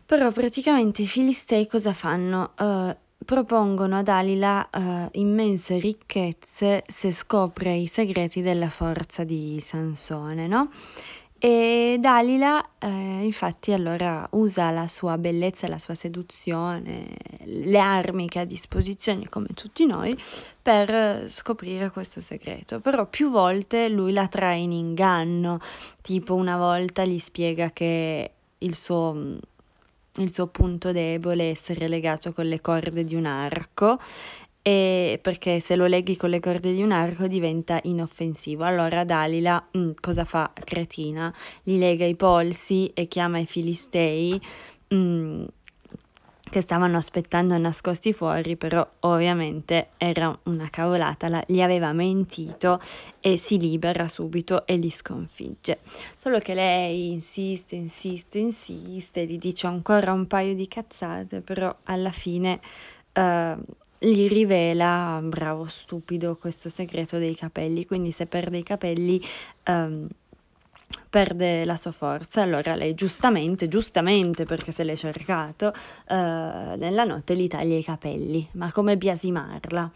[0.07, 2.53] Però praticamente i filistei cosa fanno?
[2.59, 10.47] Uh, propongono a Dalila uh, immense ricchezze se scopre i segreti della forza di Sansone,
[10.47, 10.71] no?
[11.39, 12.89] E Dalila, eh,
[13.23, 17.09] infatti, allora usa la sua bellezza, la sua seduzione,
[17.45, 20.17] le armi che ha a disposizione, come tutti noi,
[20.63, 22.81] per scoprire questo segreto.
[22.81, 25.61] Però più volte lui la trae in inganno,
[26.01, 29.39] tipo una volta gli spiega che il suo,
[30.17, 33.99] il suo punto debole è essere legato con le corde di un arco
[34.67, 38.65] e perché se lo leghi con le corde di un arco diventa inoffensivo.
[38.65, 40.51] Allora Dalila mh, mm, cosa fa?
[40.53, 44.33] Cretina, gli lega i polsi e chiama i filistei
[44.89, 45.45] mh, mm,
[46.51, 52.81] che stavano aspettando nascosti fuori, però ovviamente era una cavolata, la, gli aveva mentito
[53.21, 55.79] e si libera subito e li sconfigge.
[56.19, 62.11] Solo che lei insiste, insiste, insiste, gli dice ancora un paio di cazzate, però alla
[62.11, 62.59] fine...
[63.17, 63.63] Uh,
[63.99, 69.21] gli rivela, bravo stupido, questo segreto dei capelli, quindi se perde i capelli
[69.69, 70.07] um,
[71.09, 75.73] perde la sua forza, allora lei giustamente, giustamente perché se l'è cercato,
[76.09, 79.91] uh, nella notte gli taglia i capelli, ma come biasimarla?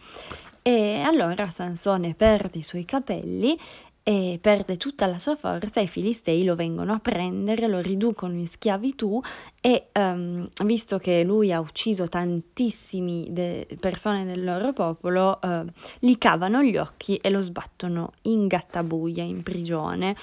[0.63, 3.59] E allora Sansone perde i suoi capelli
[4.03, 8.49] e perde tutta la sua forza, i filistei lo vengono a prendere, lo riducono in
[8.49, 9.21] schiavitù
[9.61, 15.65] e um, visto che lui ha ucciso tantissime de- persone del loro popolo, uh,
[15.99, 20.17] gli cavano gli occhi e lo sbattono in gattabuia, in prigione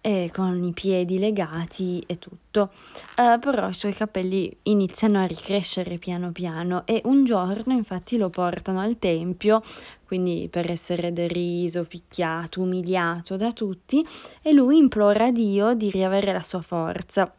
[0.00, 2.70] e con i piedi legati e tutto.
[3.16, 8.30] Uh, però i suoi capelli iniziano a ricrescere piano piano e un giorno infatti lo
[8.30, 9.62] portano al tempio,
[10.06, 14.04] quindi per essere deriso, picchiato, umiliato da tutti
[14.42, 17.32] e lui implora a Dio di riavere la sua forza.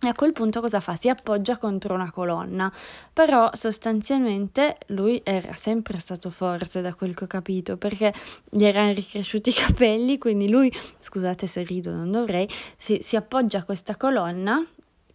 [0.00, 0.96] E a quel punto cosa fa?
[0.96, 2.72] Si appoggia contro una colonna,
[3.12, 8.14] però sostanzialmente lui era sempre stato forte da quel che ho capito, perché
[8.48, 13.58] gli erano ricresciuti i capelli, quindi lui, scusate se rido, non dovrei, si, si appoggia
[13.58, 14.64] a questa colonna,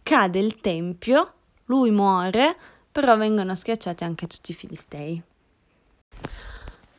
[0.02, 1.32] cade il tempio,
[1.64, 2.54] lui muore,
[2.92, 5.22] però vengono schiacciati anche tutti i filistei.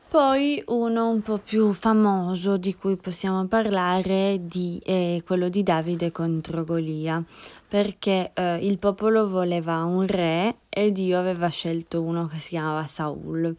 [0.07, 6.11] Poi uno un po' più famoso di cui possiamo parlare di, è quello di Davide
[6.13, 7.21] contro Golia,
[7.75, 12.87] perché eh, il popolo voleva un re e Dio aveva scelto uno che si chiamava
[12.87, 13.53] Saul.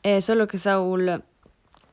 [0.00, 1.22] Eh, solo che Saul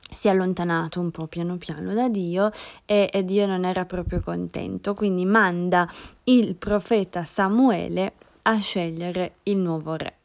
[0.10, 2.50] si è allontanato un po' piano piano da Dio
[2.86, 5.92] e, e Dio non era proprio contento, quindi manda
[6.24, 8.14] il profeta Samuele
[8.44, 10.20] a scegliere il nuovo re.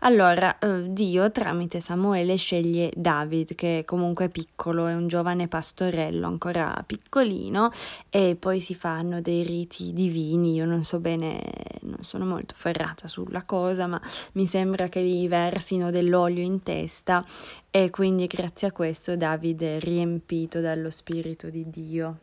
[0.00, 6.26] Allora, eh, Dio tramite Samuele sceglie David, che comunque è piccolo, è un giovane pastorello
[6.26, 7.70] ancora piccolino,
[8.10, 10.54] e poi si fanno dei riti divini.
[10.54, 11.40] Io non so bene,
[11.82, 14.00] non sono molto ferrata sulla cosa, ma
[14.32, 17.24] mi sembra che gli versino dell'olio in testa
[17.70, 22.18] e quindi grazie a questo David è riempito dallo Spirito di Dio.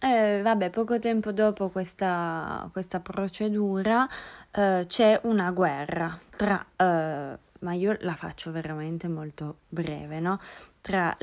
[0.00, 4.08] Eh, vabbè, poco tempo dopo questa, questa procedura
[4.52, 10.38] eh, c'è una guerra tra, eh, ma io la faccio veramente molto breve, no?
[10.80, 11.16] Tra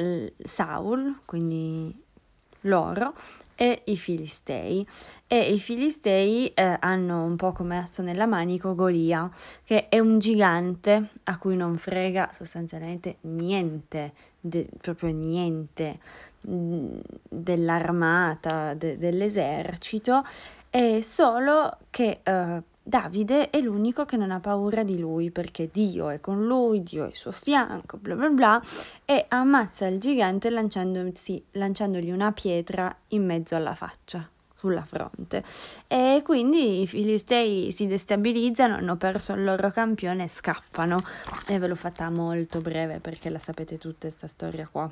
[0.44, 2.04] Saul, quindi
[2.62, 3.14] loro,
[3.56, 4.86] e i Filistei.
[5.28, 9.30] E i Filistei eh, hanno un po' come asso nella manico Golia,
[9.64, 16.00] che è un gigante a cui non frega sostanzialmente niente, de- proprio niente
[16.46, 20.24] dell'armata, de- dell'esercito,
[20.70, 26.10] è solo che eh, Davide è l'unico che non ha paura di lui perché Dio
[26.10, 28.62] è con lui, Dio è al suo fianco, bla bla bla,
[29.06, 35.44] e ammazza il gigante lanciandogli una pietra in mezzo alla faccia sulla fronte
[35.88, 41.02] e quindi i filistei si destabilizzano, hanno perso il loro campione e scappano
[41.48, 44.88] e ve l'ho fatta molto breve perché la sapete tutta questa storia qua.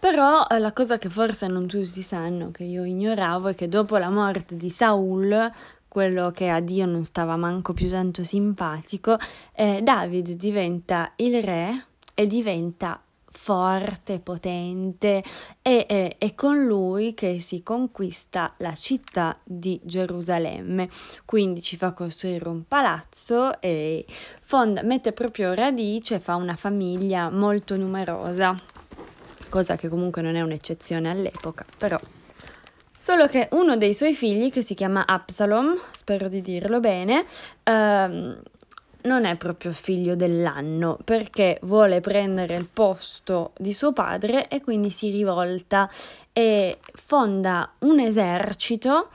[0.00, 3.98] Però eh, la cosa che forse non tutti sanno, che io ignoravo, è che dopo
[3.98, 5.52] la morte di Saul,
[5.86, 9.18] quello che a Dio non stava manco più tanto simpatico,
[9.52, 11.84] eh, David diventa il re
[12.14, 12.98] e diventa
[13.30, 15.22] forte, potente
[15.62, 20.88] e è, è, con lui che si conquista la città di Gerusalemme.
[21.26, 24.06] Quindi ci fa costruire un palazzo e
[24.40, 28.56] fonda, mette proprio radice, fa una famiglia molto numerosa,
[29.50, 32.00] cosa che comunque non è un'eccezione all'epoca, però.
[32.96, 37.24] Solo che uno dei suoi figli, che si chiama Absalom, spero di dirlo bene,
[37.64, 38.40] ehm,
[39.02, 44.90] non è proprio figlio dell'anno perché vuole prendere il posto di suo padre e quindi
[44.90, 45.88] si rivolta
[46.32, 49.08] e fonda un esercito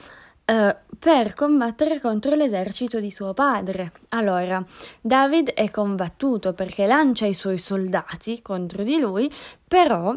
[0.45, 3.91] eh, per combattere contro l'esercito di suo padre.
[4.09, 4.63] Allora,
[5.01, 9.29] David è combattuto perché lancia i suoi soldati contro di lui,
[9.67, 10.15] però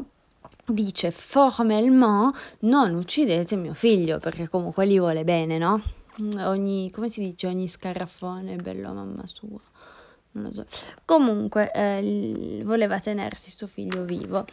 [0.66, 5.83] dice formellement non uccidete mio figlio perché comunque gli vuole bene, no?
[6.39, 9.61] Ogni, come si dice, ogni scarafone è bello mamma sua.
[10.33, 10.66] Non lo so.
[11.05, 14.45] Comunque eh, voleva tenersi suo figlio vivo.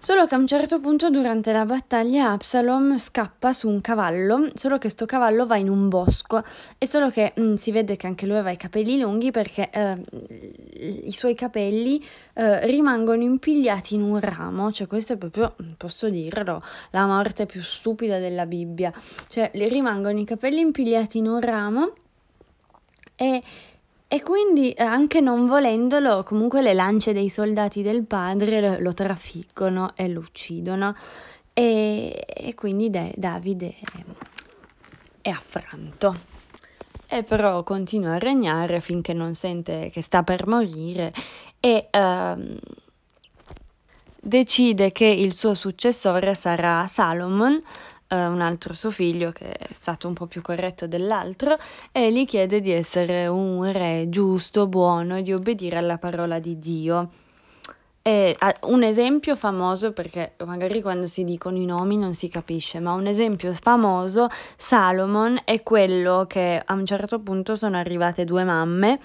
[0.00, 4.78] Solo che a un certo punto durante la battaglia Absalom scappa su un cavallo, solo
[4.78, 6.44] che sto cavallo va in un bosco.
[6.78, 9.68] E solo che mh, mm, si vede che anche lui aveva i capelli lunghi perché
[9.70, 9.98] eh,
[11.04, 12.00] i suoi capelli
[12.34, 17.60] eh, rimangono impigliati in un ramo, cioè questo è proprio, posso dirlo, la morte più
[17.60, 18.92] stupida della Bibbia,
[19.26, 21.92] cioè rimangono i capelli impigliati in un ramo
[23.16, 23.42] e
[24.10, 29.92] e quindi eh, anche non volendolo, comunque le lance dei soldati del padre lo trafiggono
[29.94, 30.96] e lo uccidono.
[31.52, 33.74] E, e quindi De- Davide
[35.20, 36.36] è, affranto.
[37.06, 41.12] E però continua a regnare finché non sente che sta per morire
[41.60, 42.58] e ehm,
[44.20, 47.60] decide che il suo successore sarà Salomon,
[48.08, 51.56] eh, un altro suo figlio che è stato un po' più corretto dell'altro
[51.92, 56.58] e gli chiede di essere un re giusto, buono e di obbedire alla parola di
[56.58, 57.10] Dio.
[58.08, 62.94] E un esempio famoso, perché magari quando si dicono i nomi non si capisce, ma
[62.94, 68.98] un esempio famoso, Salomon, è quello che a un certo punto sono arrivate due mamme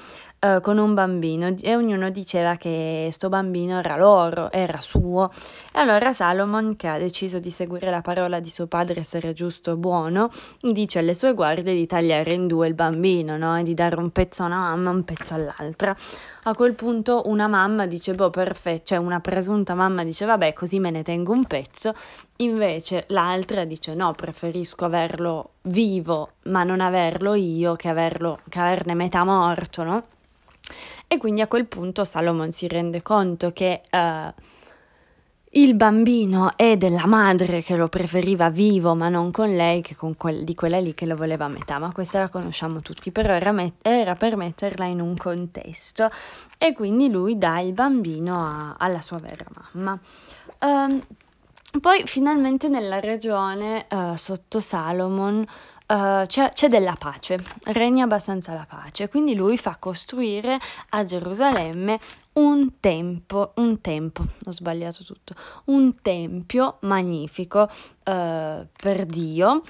[0.44, 5.32] uh, con un bambino e ognuno diceva che sto bambino era loro, era suo.
[5.74, 9.72] E allora Salomon, che ha deciso di seguire la parola di suo padre, essere giusto
[9.72, 10.30] e buono,
[10.60, 13.58] dice alle sue guardie di tagliare in due il bambino, no?
[13.58, 15.96] E di dare un pezzo a una mamma e un pezzo all'altra.
[16.46, 20.80] A quel punto una mamma dice, boh, perfetto, cioè una presunta mamma dice, vabbè, così
[20.80, 21.96] me ne tengo un pezzo.
[22.38, 28.94] Invece l'altra dice, no, preferisco averlo vivo, ma non averlo io, che, averlo, che averne
[28.94, 30.04] metà morto, no?
[31.14, 34.34] E quindi a quel punto Salomon si rende conto che uh,
[35.52, 40.18] il bambino è della madre che lo preferiva vivo, ma non con lei, che con
[40.18, 41.78] quel, di quella lì che lo voleva a metà.
[41.78, 46.10] Ma questa la conosciamo tutti, però era, met- era per metterla in un contesto.
[46.58, 50.00] E quindi lui dà il bambino a- alla sua vera mamma.
[50.62, 51.00] Um,
[51.80, 55.46] poi finalmente nella regione uh, sotto Salomon
[55.88, 60.60] uh, c'è, c'è, della pace, regna abbastanza la pace, quindi lui fa costruire
[60.90, 62.00] a Gerusalemme
[62.34, 65.34] un tempo, un tempo, ho sbagliato tutto,
[65.66, 67.70] un tempio magnifico uh,
[68.04, 69.64] per Dio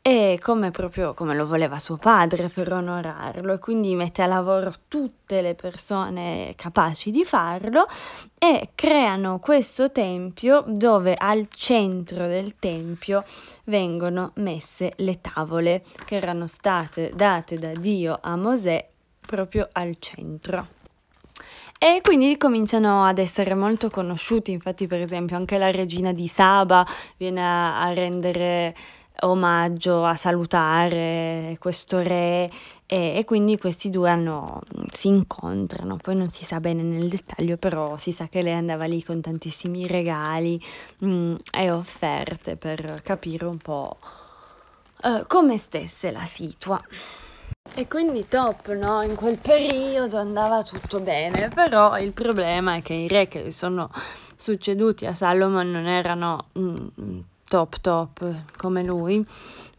[0.00, 4.72] e come proprio come lo voleva suo padre per onorarlo e quindi mette a lavoro
[4.88, 7.86] tutte le persone capaci di farlo
[8.38, 13.24] e creano questo tempio dove al centro del tempio
[13.64, 18.88] vengono messe le tavole che erano state date da Dio a Mosè
[19.20, 20.68] proprio al centro.
[21.80, 26.84] E quindi cominciano ad essere molto conosciuti, infatti per esempio anche la regina di Saba
[27.16, 28.74] viene a, rendere
[29.20, 32.50] omaggio, a salutare questo re
[32.86, 37.56] e, e quindi questi due hanno, si incontrano, poi non si sa bene nel dettaglio,
[37.56, 40.58] però si sa che lei andava lì con tantissimi regali
[40.98, 43.98] mh, mm, e offerte per capire un po'
[45.02, 46.80] uh, come stesse la situa.
[47.74, 49.02] E quindi top, no?
[49.02, 53.90] In quel periodo andava tutto bene, però il problema è che i re che sono
[54.34, 56.86] succeduti a Salomon non erano mm,
[57.48, 59.26] top top come lui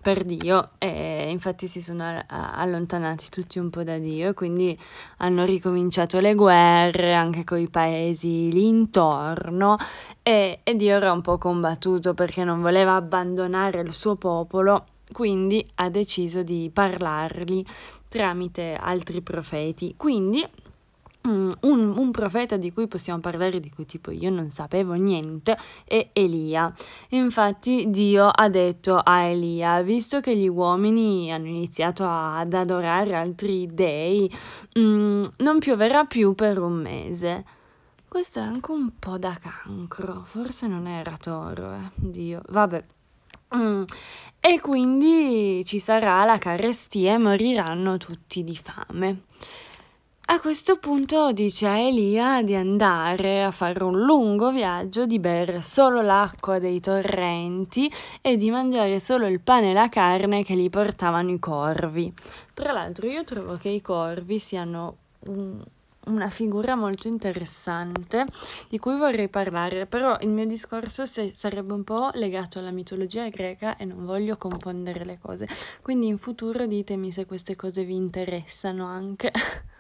[0.02, 4.78] per Dio e infatti si sono allontanati tutti un po' da Dio e quindi
[5.18, 9.78] hanno ricominciato le guerre anche con i paesi lì intorno
[10.24, 15.68] e, e Dio era un po' combattuto perché non voleva abbandonare il suo popolo quindi
[15.76, 17.66] ha deciso di parlargli
[18.08, 19.94] tramite altri profeti.
[19.96, 20.46] Quindi
[21.24, 21.56] un,
[21.98, 26.74] un, profeta di cui possiamo parlare, di cui tipo io non sapevo niente, è Elia.
[27.10, 33.68] Infatti Dio ha detto a Elia, visto che gli uomini hanno iniziato ad adorare altri
[33.72, 34.32] dei,
[34.78, 37.46] mm, non pioverà più per un mese.
[38.08, 42.42] Questo è anche un po' da cancro, forse non era toro, eh, Dio.
[42.50, 42.84] Vabbè,
[43.56, 43.84] Mm.
[44.40, 49.24] E quindi ci sarà la carestia e moriranno tutti di fame.
[50.32, 55.64] A questo punto dice a Elia di andare a fare un lungo viaggio, di bere
[55.64, 57.92] solo l'acqua dei torrenti
[58.22, 62.14] e di mangiare solo il pane e la carne che gli portavano i corvi.
[62.54, 65.64] Tra l'altro io trovo che i corvi siano un,
[66.06, 68.28] una figura molto interessante
[68.70, 73.28] di cui vorrei parlare, però il mio discorso se, sarebbe un po' legato alla mitologia
[73.30, 75.48] greca e non voglio confondere le cose,
[75.82, 79.32] quindi in futuro ditemi se queste cose vi interessano anche.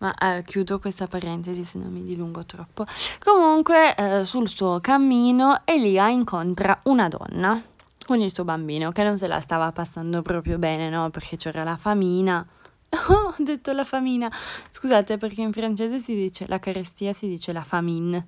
[0.00, 2.84] Ma eh, chiudo questa parentesi se non mi dilungo troppo.
[3.22, 7.62] Comunque, eh, sul suo cammino, Elia incontra una donna
[8.04, 11.10] con il suo bambino che non se la stava passando proprio bene, no?
[11.10, 12.46] Perché c'era la famina
[13.08, 14.30] Oh, ho detto la famina.
[14.70, 18.26] Scusate, perché in francese si dice la carestia, si dice la famine.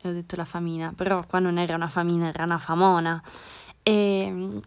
[0.00, 3.22] E ho detto la famina, però qua non era una famina, era una famona.
[3.82, 4.60] E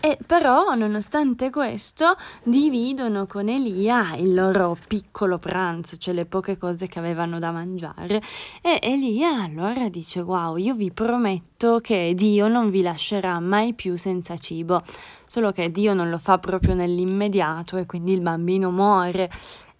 [0.00, 6.86] e però, nonostante questo, dividono con Elia il loro piccolo pranzo, cioè le poche cose
[6.86, 8.22] che avevano da mangiare.
[8.62, 13.96] E Elia allora dice: Wow, io vi prometto che Dio non vi lascerà mai più
[13.96, 14.82] senza cibo.
[15.26, 19.30] Solo che Dio non lo fa proprio nell'immediato e quindi il bambino muore.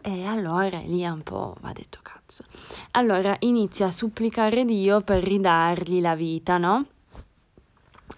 [0.03, 2.45] E allora Elia un po' va detto cazzo.
[2.93, 6.87] Allora inizia a supplicare Dio per ridargli la vita, no?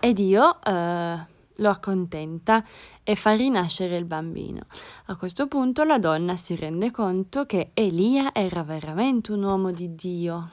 [0.00, 0.58] E Dio.
[0.62, 2.64] Eh, lo accontenta
[3.02, 4.62] e fa rinascere il bambino.
[5.06, 9.94] A questo punto la donna si rende conto che Elia era veramente un uomo di
[9.94, 10.50] Dio.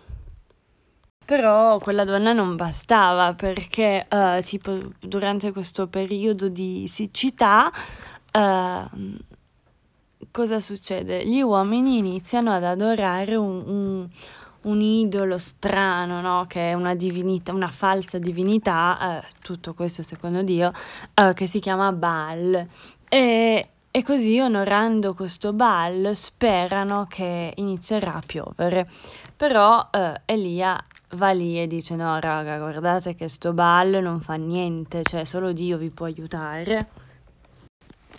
[1.26, 7.72] Però quella donna non bastava perché uh, tipo durante questo periodo di siccità
[8.34, 9.18] uh,
[10.32, 11.26] cosa succede?
[11.26, 14.10] Gli uomini iniziano ad adorare un, un
[14.64, 16.46] un idolo strano, no?
[16.48, 20.72] che è una divinità, una falsa divinità, eh, tutto questo secondo Dio,
[21.14, 22.68] eh, che si chiama Baal.
[23.10, 28.90] E, e così onorando questo Baal sperano che inizierà a piovere.
[29.36, 30.84] Però eh, Elia
[31.16, 35.52] va lì e dice no raga guardate che sto Baal non fa niente, cioè solo
[35.52, 37.03] Dio vi può aiutare.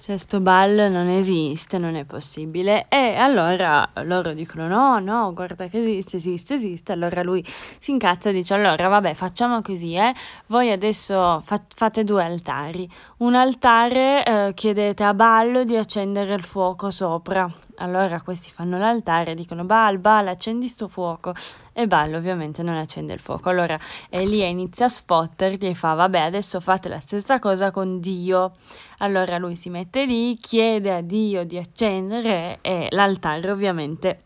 [0.04, 2.84] Cioè, sto ballo non esiste, non è possibile.
[2.90, 6.92] E allora loro dicono: no, no, guarda che esiste, esiste, esiste.
[6.92, 7.42] Allora lui
[7.78, 10.12] si incazza e dice: allora, vabbè, facciamo così, eh.
[10.48, 12.86] Voi adesso fa- fate due altari.
[13.20, 17.50] Un altare eh, chiedete a Ballo di accendere il fuoco sopra.
[17.76, 21.34] Allora questi fanno l'altare dicono: Bal, Bal, accendi sto fuoco.
[21.72, 23.48] E Ballo ovviamente non accende il fuoco.
[23.48, 23.78] Allora
[24.08, 28.56] Elia inizia a sfottergli e fa: Vabbè, adesso fate la stessa cosa con Dio.
[28.98, 34.22] Allora lui si mette lì, chiede a Dio di accendere e l'altare ovviamente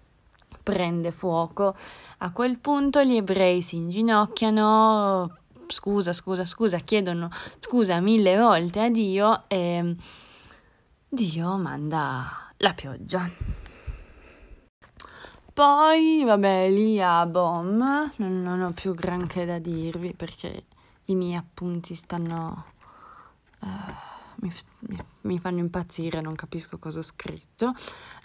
[0.62, 1.74] prende fuoco.
[2.18, 5.36] A quel punto gli ebrei si inginocchiano,
[5.68, 9.96] scusa, scusa, scusa, chiedono scusa mille volte a Dio e
[11.08, 13.30] Dio manda la pioggia.
[15.52, 20.64] Poi, vabbè, lì a Bom non, non ho più granché da dirvi perché
[21.06, 22.66] i miei appunti stanno...
[23.60, 23.66] Uh,
[24.40, 24.52] mi,
[25.22, 27.74] mi, fanno impazzire, non capisco cosa ho scritto.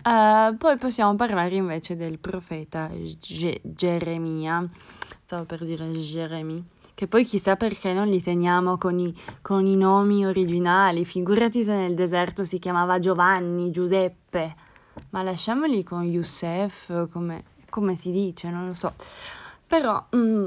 [0.03, 4.69] Uh, poi possiamo parlare invece del profeta Ge- Geremia,
[5.21, 6.63] stavo per dire Jeremy,
[6.95, 11.73] che poi chissà perché non li teniamo con i, con i nomi originali, figurati se
[11.73, 14.55] nel deserto si chiamava Giovanni, Giuseppe,
[15.09, 18.93] ma lasciamoli con Youssef, come, come si dice, non lo so.
[19.67, 20.05] Però...
[20.15, 20.45] Mm,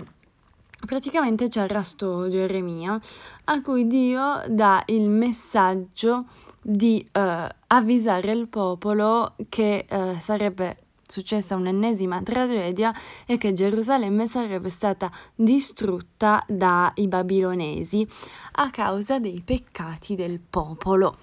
[0.84, 3.00] praticamente c'era sto Geremia
[3.44, 6.26] a cui Dio dà il messaggio
[6.60, 12.94] di eh, avvisare il popolo che eh, sarebbe successa un'ennesima tragedia
[13.26, 18.06] e che Gerusalemme sarebbe stata distrutta dai babilonesi
[18.52, 21.18] a causa dei peccati del popolo.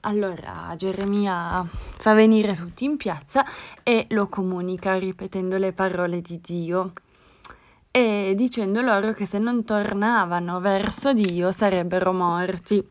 [0.00, 3.44] Allora Geremia fa venire tutti in piazza
[3.82, 6.92] e lo comunica ripetendo le parole di Dio
[7.90, 12.86] e dicendo loro che se non tornavano verso Dio sarebbero morti.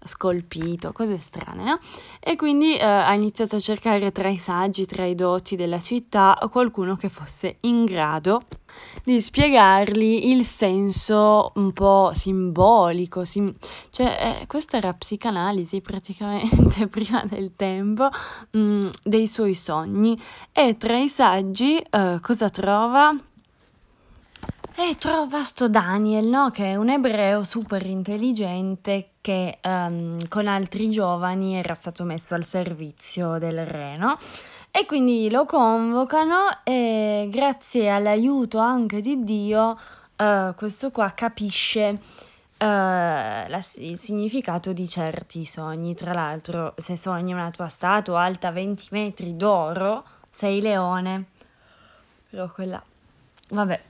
[0.04, 1.80] scolpito, cose strane, no?
[2.20, 6.38] E quindi eh, ha iniziato a cercare tra i saggi, tra i doti della città,
[6.52, 8.44] qualcuno che fosse in grado
[9.04, 13.54] di spiegargli il senso un po' simbolico, sim-
[13.90, 18.10] cioè eh, questa era psicanalisi praticamente prima del tempo
[18.52, 20.20] mh, mm, dei suoi sogni
[20.52, 23.16] e tra i saggi eh, cosa trova?
[24.82, 26.52] E trova sto Daniel, no?
[26.52, 32.46] che è un ebreo super intelligente che um, con altri giovani era stato messo al
[32.46, 34.18] servizio del re, no?
[34.72, 39.78] E quindi lo convocano e grazie all'aiuto anche di Dio
[40.16, 41.98] uh, questo qua capisce uh,
[42.60, 45.96] la, il significato di certi sogni.
[45.96, 51.26] Tra l'altro se sogni una tua statua alta 20 metri d'oro sei leone.
[52.30, 52.82] Però quella...
[53.50, 53.88] Vabbè.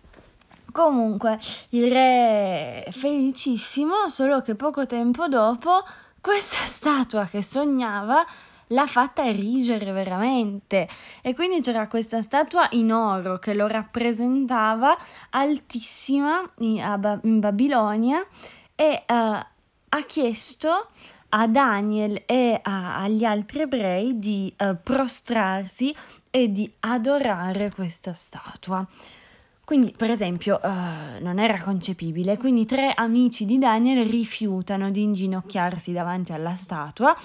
[0.71, 1.39] Comunque
[1.69, 5.83] il re è felicissimo, solo che poco tempo dopo
[6.21, 8.23] questa statua che sognava
[8.69, 10.87] l'ha fatta erigere veramente
[11.21, 14.95] e quindi c'era questa statua in oro che lo rappresentava
[15.31, 18.25] altissima in, in Babilonia
[18.75, 20.89] e uh, ha chiesto
[21.29, 25.95] a Daniel e a, agli altri ebrei di uh, prostrarsi
[26.29, 28.85] e di adorare questa statua.
[29.63, 35.91] Quindi, per esempio, uh, non era concepibile, quindi tre amici di Daniel rifiutano di inginocchiarsi
[35.91, 37.15] davanti alla statua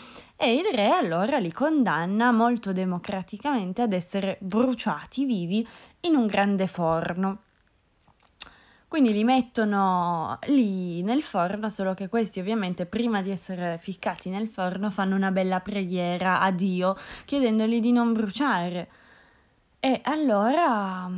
[0.45, 5.67] e il re allora li condanna molto democraticamente ad essere bruciati vivi
[6.01, 7.39] in un grande forno.
[8.87, 14.49] Quindi li mettono lì nel forno, solo che questi ovviamente prima di essere ficcati nel
[14.49, 16.95] forno fanno una bella preghiera a Dio
[17.25, 18.89] chiedendogli di non bruciare.
[19.81, 21.11] E allora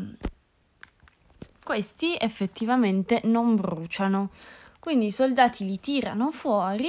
[1.64, 4.30] questi effettivamente non bruciano.
[4.78, 6.88] Quindi i soldati li tirano fuori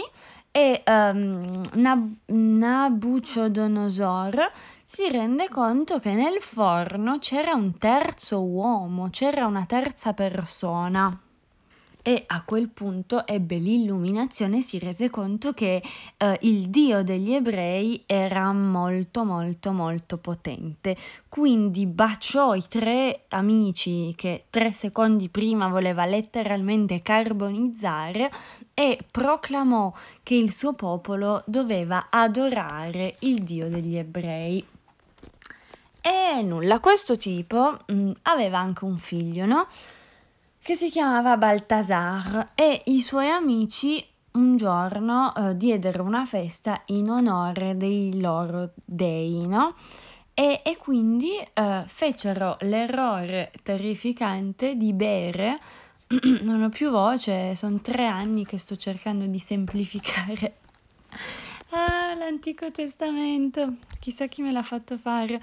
[0.57, 4.51] e um, Nab- Nabucodonosor
[4.83, 11.26] si rende conto che nel forno c'era un terzo uomo, c'era una terza persona
[12.07, 15.83] e a quel punto ebbe l'illuminazione e si rese conto che
[16.15, 20.95] eh, il Dio degli ebrei era molto molto molto potente.
[21.27, 28.31] Quindi baciò i tre amici che tre secondi prima voleva letteralmente carbonizzare
[28.73, 29.93] e proclamò
[30.23, 34.65] che il suo popolo doveva adorare il Dio degli ebrei.
[35.99, 39.67] E nulla, questo tipo mh, mm, aveva anche un figlio, no?
[40.67, 47.09] Che si chiamava Baltasar e i suoi amici un giorno uh, diedero una festa in
[47.09, 49.75] onore dei loro dei, no?
[50.33, 55.57] E, e quindi uh, fecero l'errore terrificante di bere.
[56.43, 60.57] non ho più voce, sono tre anni che sto cercando di semplificare.
[61.69, 65.41] Ah, l'Antico Testamento, chissà chi me l'ha fatto fare.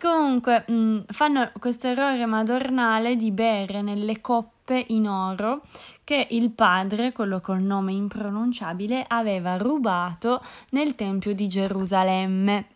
[0.00, 5.62] Comunque, mh, mm, fanno questo errore madornale di bere nelle coppe in oro
[6.04, 12.66] che il padre, quello col nome impronunciabile, aveva rubato nel Tempio di Gerusalemme.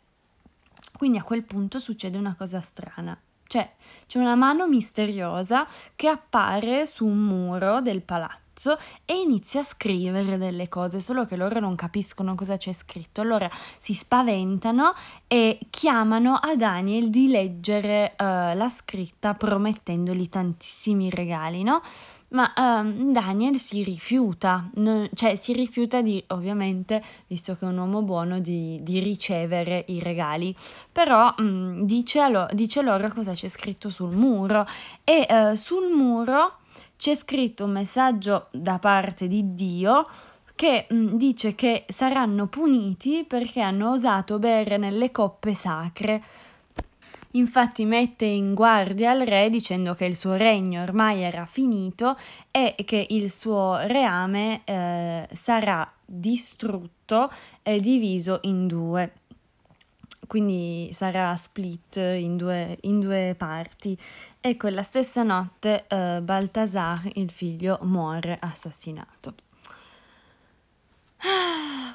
[0.97, 3.19] Quindi a quel punto succede una cosa strana.
[3.47, 3.71] Cioè,
[4.07, 9.65] c'è una mano misteriosa che appare su un muro del palazzo palazzo e inizia a
[9.65, 13.21] scrivere delle cose, solo che loro non capiscono cosa c'è scritto.
[13.21, 14.95] Allora si spaventano
[15.27, 18.25] e chiamano a Daniel di leggere uh,
[18.57, 21.83] la scritta promettendogli tantissimi regali, no?
[22.33, 27.77] Ma um, Daniel si rifiuta, non, cioè si rifiuta di, ovviamente, visto che è un
[27.77, 30.57] uomo buono, di, di ricevere i regali,
[30.91, 34.65] però um, dice, lo, dice, loro cosa c'è scritto sul muro
[35.05, 36.61] e uh, sul muro
[37.03, 40.07] c'è scritto un messaggio da parte di Dio
[40.55, 46.23] che mm, dice che saranno puniti perché hanno osato bere nelle coppe sacre.
[47.33, 52.17] Infatti mette in guardia il re dicendo che il suo regno ormai era finito
[52.53, 57.33] e che il suo reame eh, sarà distrutto
[57.65, 59.13] e diviso in due
[60.33, 63.95] quindi sarà split in due, in due parti
[64.41, 69.35] e quella stessa notte eh, Baltasar, il figlio, muore assassinato.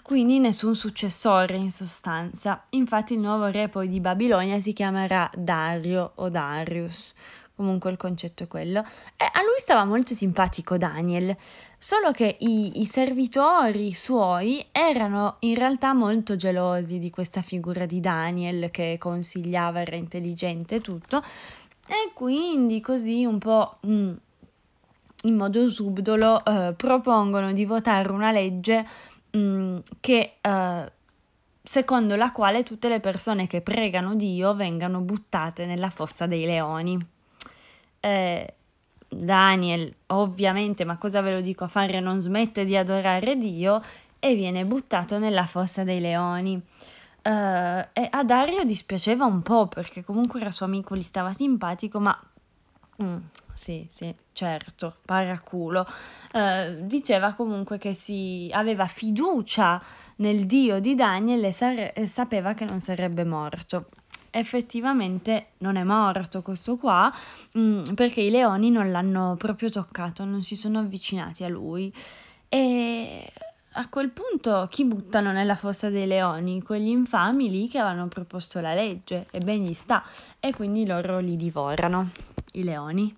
[0.03, 2.65] Quindi nessun successore in sostanza.
[2.69, 7.15] Infatti il nuovo re poi di Babilonia si chiamerà Dario o Darius,
[7.57, 8.79] comunque il concetto è quello.
[9.17, 11.35] E a lui stava molto simpatico Daniel,
[11.77, 17.99] solo che i, i, servitori suoi erano in realtà molto gelosi di questa figura di
[17.99, 21.23] Daniel che consigliava, era intelligente e tutto,
[21.87, 23.79] e quindi così un po'...
[23.85, 24.13] Mm,
[25.23, 28.87] in modo subdolo eh, propongono di votare una legge
[29.35, 30.91] mm, che eh,
[31.63, 37.15] secondo la quale tutte le persone che pregano Dio vengano buttate nella fossa dei leoni
[37.99, 38.53] eh,
[39.09, 43.81] Daniel, ovviamente, ma cosa ve lo dico a fare, non smette di adorare Dio
[44.19, 46.61] e viene buttato nella fossa dei leoni.
[47.23, 51.99] Uh, e a Dario dispiaceva un po' perché comunque era suo amico, gli stava simpatico,
[51.99, 52.17] ma
[53.03, 53.17] mm,
[53.53, 55.85] sì, sì, certo, paraculo.
[56.33, 59.81] Uh, diceva comunque che si aveva fiducia
[60.17, 63.89] nel Dio di Daniel e, sare- e sapeva che non sarebbe morto
[64.29, 67.13] effettivamente non è morto questo qua
[67.57, 71.93] mm, perché i leoni non l'hanno proprio toccato, non si sono avvicinati a lui
[72.49, 73.31] e
[73.79, 76.63] a quel punto chi buttano nella fossa dei leoni?
[76.63, 80.03] Quegli infami lì che avevano proposto la legge e ben gli sta
[80.39, 82.09] e quindi loro li divorano,
[82.53, 83.15] i leoni.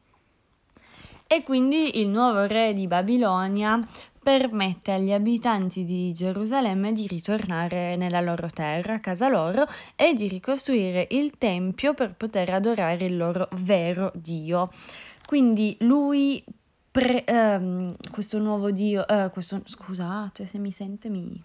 [1.31, 3.79] E quindi il nuovo re di Babilonia
[4.21, 9.65] permette agli abitanti di Gerusalemme di ritornare nella loro terra, a casa loro,
[9.95, 14.71] e di ricostruire il Tempio per poter adorare il loro vero Dio.
[15.25, 16.43] Quindi lui,
[16.91, 21.41] pre, ehm, questo nuovo Dio, eh, questo, scusate se mi sente mi...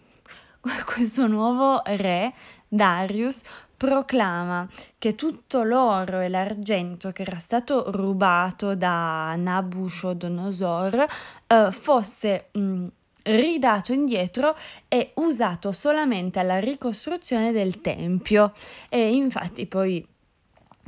[0.85, 2.33] Questo nuovo re,
[2.67, 3.43] Darius,
[3.77, 4.67] proclama
[4.99, 11.07] che tutto l'oro e l'argento che era stato rubato da Nabucodonosor
[11.47, 12.87] eh, fosse mh, mm,
[13.25, 14.57] ridato indietro
[14.89, 18.53] e usato solamente alla ricostruzione del tempio.
[18.89, 20.07] E infatti poi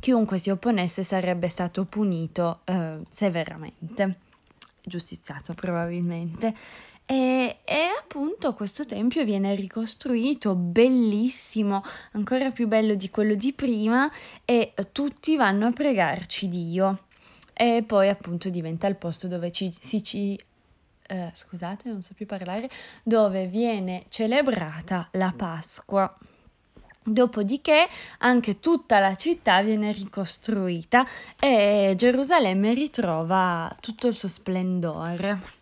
[0.01, 4.21] chiunque si opponesse sarebbe stato punito eh, severamente.
[4.83, 6.55] Giustiziato probabilmente
[7.07, 14.11] e, e, appunto questo tempio viene ricostruito bellissimo, ancora più bello di quello di prima
[14.45, 17.05] e tutti vanno a pregarci Dio.
[17.53, 20.39] E poi appunto diventa il posto dove ci, si ci
[21.07, 22.69] eh, scusate, non so più parlare,
[23.03, 26.13] dove viene celebrata la Pasqua.
[27.09, 27.87] Dopodiché
[28.19, 31.07] anche tutta la città viene ricostruita
[31.39, 35.56] e Gerusalemme ritrova tutto il suo splendore.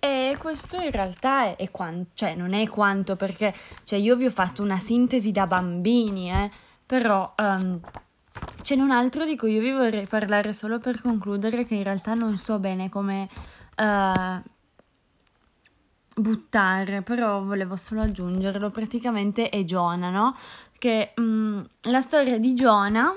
[0.00, 3.54] E questo in realtà è, è quanto, cioè non è quanto perché
[3.84, 6.50] cioè io vi ho fatto una sintesi da bambini, eh,
[6.86, 7.80] però um,
[8.62, 12.14] c'è un altro di cui io vi vorrei parlare solo per concludere che in realtà
[12.14, 13.28] non so bene come
[13.76, 14.42] uh,
[16.14, 20.36] buttare, però volevo solo aggiungerlo, praticamente è Giona, no?
[20.78, 23.16] Che um, la storia di Giona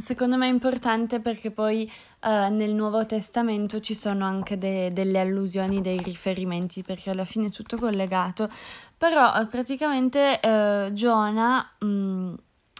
[0.00, 1.90] secondo me è importante perché poi
[2.22, 7.48] uh, nel Nuovo Testamento ci sono anche de- delle allusioni, dei riferimenti, perché alla fine
[7.48, 8.48] è tutto collegato.
[8.96, 12.34] Però uh, praticamente uh, Giona mh, mm,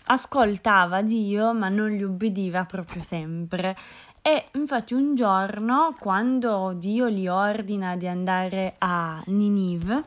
[0.06, 3.76] ascoltava Dio ma non gli ubbidiva proprio sempre.
[4.22, 10.05] E infatti un giorno, quando Dio gli ordina di andare a Ninive,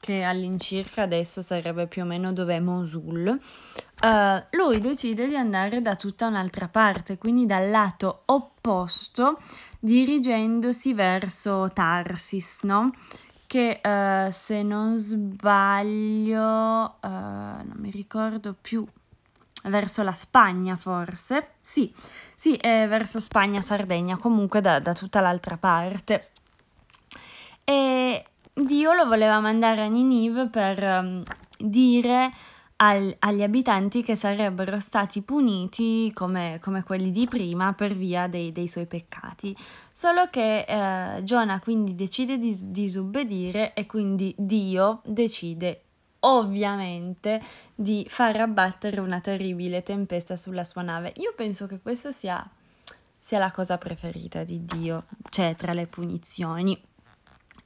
[0.00, 3.38] che all'incirca adesso sarebbe più o meno dove è Mosul,
[4.02, 9.40] uh, lui decide di andare da tutta un'altra parte, quindi dal lato opposto,
[9.78, 12.90] dirigendosi verso Tarsis, no?
[13.46, 16.40] Che uh, se non sbaglio,
[17.00, 18.84] uh, non mi ricordo più,
[19.64, 21.92] verso la Spagna forse, sì,
[22.34, 26.30] sì, è verso Spagna, Sardegna, comunque da, da tutta l'altra parte.
[27.64, 31.22] E Dio lo voleva mandare a Ninive per um,
[31.58, 32.32] dire
[32.82, 38.50] al, agli abitanti che sarebbero stati puniti come, come quelli di prima per via dei,
[38.50, 39.56] dei suoi peccati.
[39.92, 45.82] Solo che eh, Giona quindi decide di disobbedire e quindi Dio decide
[46.24, 47.40] ovviamente
[47.74, 51.12] di far abbattere una terribile tempesta sulla sua nave.
[51.16, 52.44] Io penso che questa sia,
[53.16, 56.90] sia la cosa preferita di Dio, cioè tra le punizioni.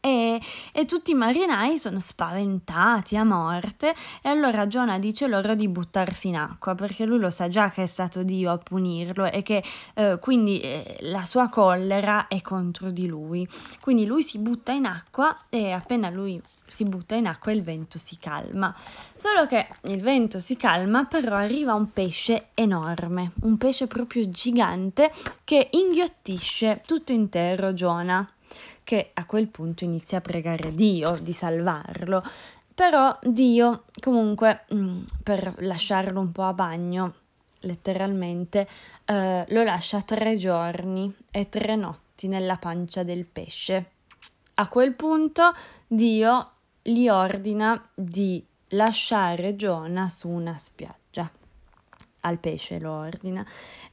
[0.07, 3.93] E, e, tutti i marinai sono spaventati a morte
[4.23, 7.83] e allora Giona dice loro di buttarsi in acqua perché lui lo sa già che
[7.83, 9.65] è stato Dio a punirlo e che
[9.95, 13.49] eh, quindi eh, la sua collera è contro di lui.
[13.81, 17.99] Quindi lui si butta in acqua e appena lui si butta in acqua il vento
[17.99, 18.73] si calma.
[19.16, 25.11] Solo che il vento si calma, però arriva un pesce enorme, un pesce proprio gigante
[25.43, 28.24] che inghiottisce tutto intero Giona
[28.86, 32.22] che a quel punto inizia a pregare Dio di salvarlo.
[32.72, 37.14] Però Dio, comunque, mm, per lasciarlo un po' a bagno,
[37.62, 38.68] letteralmente,
[39.04, 43.90] eh, lo lascia tre giorni e tre notti nella pancia del pesce.
[44.54, 45.52] A quel punto
[45.88, 46.50] Dio
[46.80, 51.06] gli ordina di lasciare Giona su una spiaggia
[52.27, 53.44] al pesce lo ordina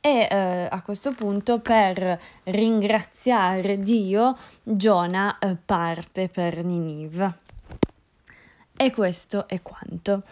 [0.02, 7.38] e eh, a questo punto per ringraziare Dio Giona eh, parte per Ninive.
[8.76, 10.24] E questo è quanto.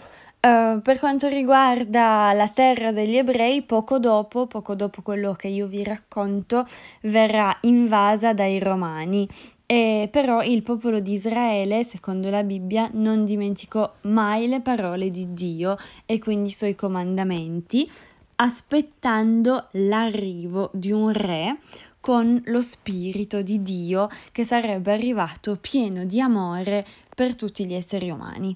[0.41, 5.67] Uh, per quanto riguarda la terra degli ebrei, poco dopo, poco dopo quello che io
[5.67, 6.65] vi racconto,
[7.01, 9.29] verrà invasa dai romani
[9.71, 15.33] e però il popolo di Israele, secondo la Bibbia, non dimenticò mai le parole di
[15.33, 17.89] Dio e quindi i suoi comandamenti,
[18.35, 21.59] aspettando l'arrivo di un re
[22.01, 26.85] con lo spirito di Dio che sarebbe arrivato pieno di amore
[27.15, 28.53] per tutti gli esseri umani.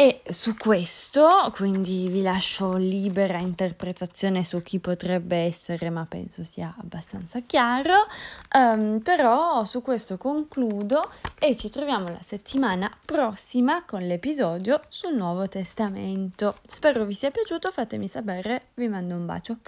[0.00, 6.74] E su questo, quindi vi lascio libera interpretazione su chi potrebbe essere, ma penso sia
[6.80, 8.06] abbastanza chiaro.
[8.54, 11.06] Um, però su questo concludo
[11.38, 16.54] e ci troviamo la settimana prossima con l'episodio sul Nuovo Testamento.
[16.66, 19.58] Spero vi sia piaciuto, fatemi sapere, vi mando un bacio.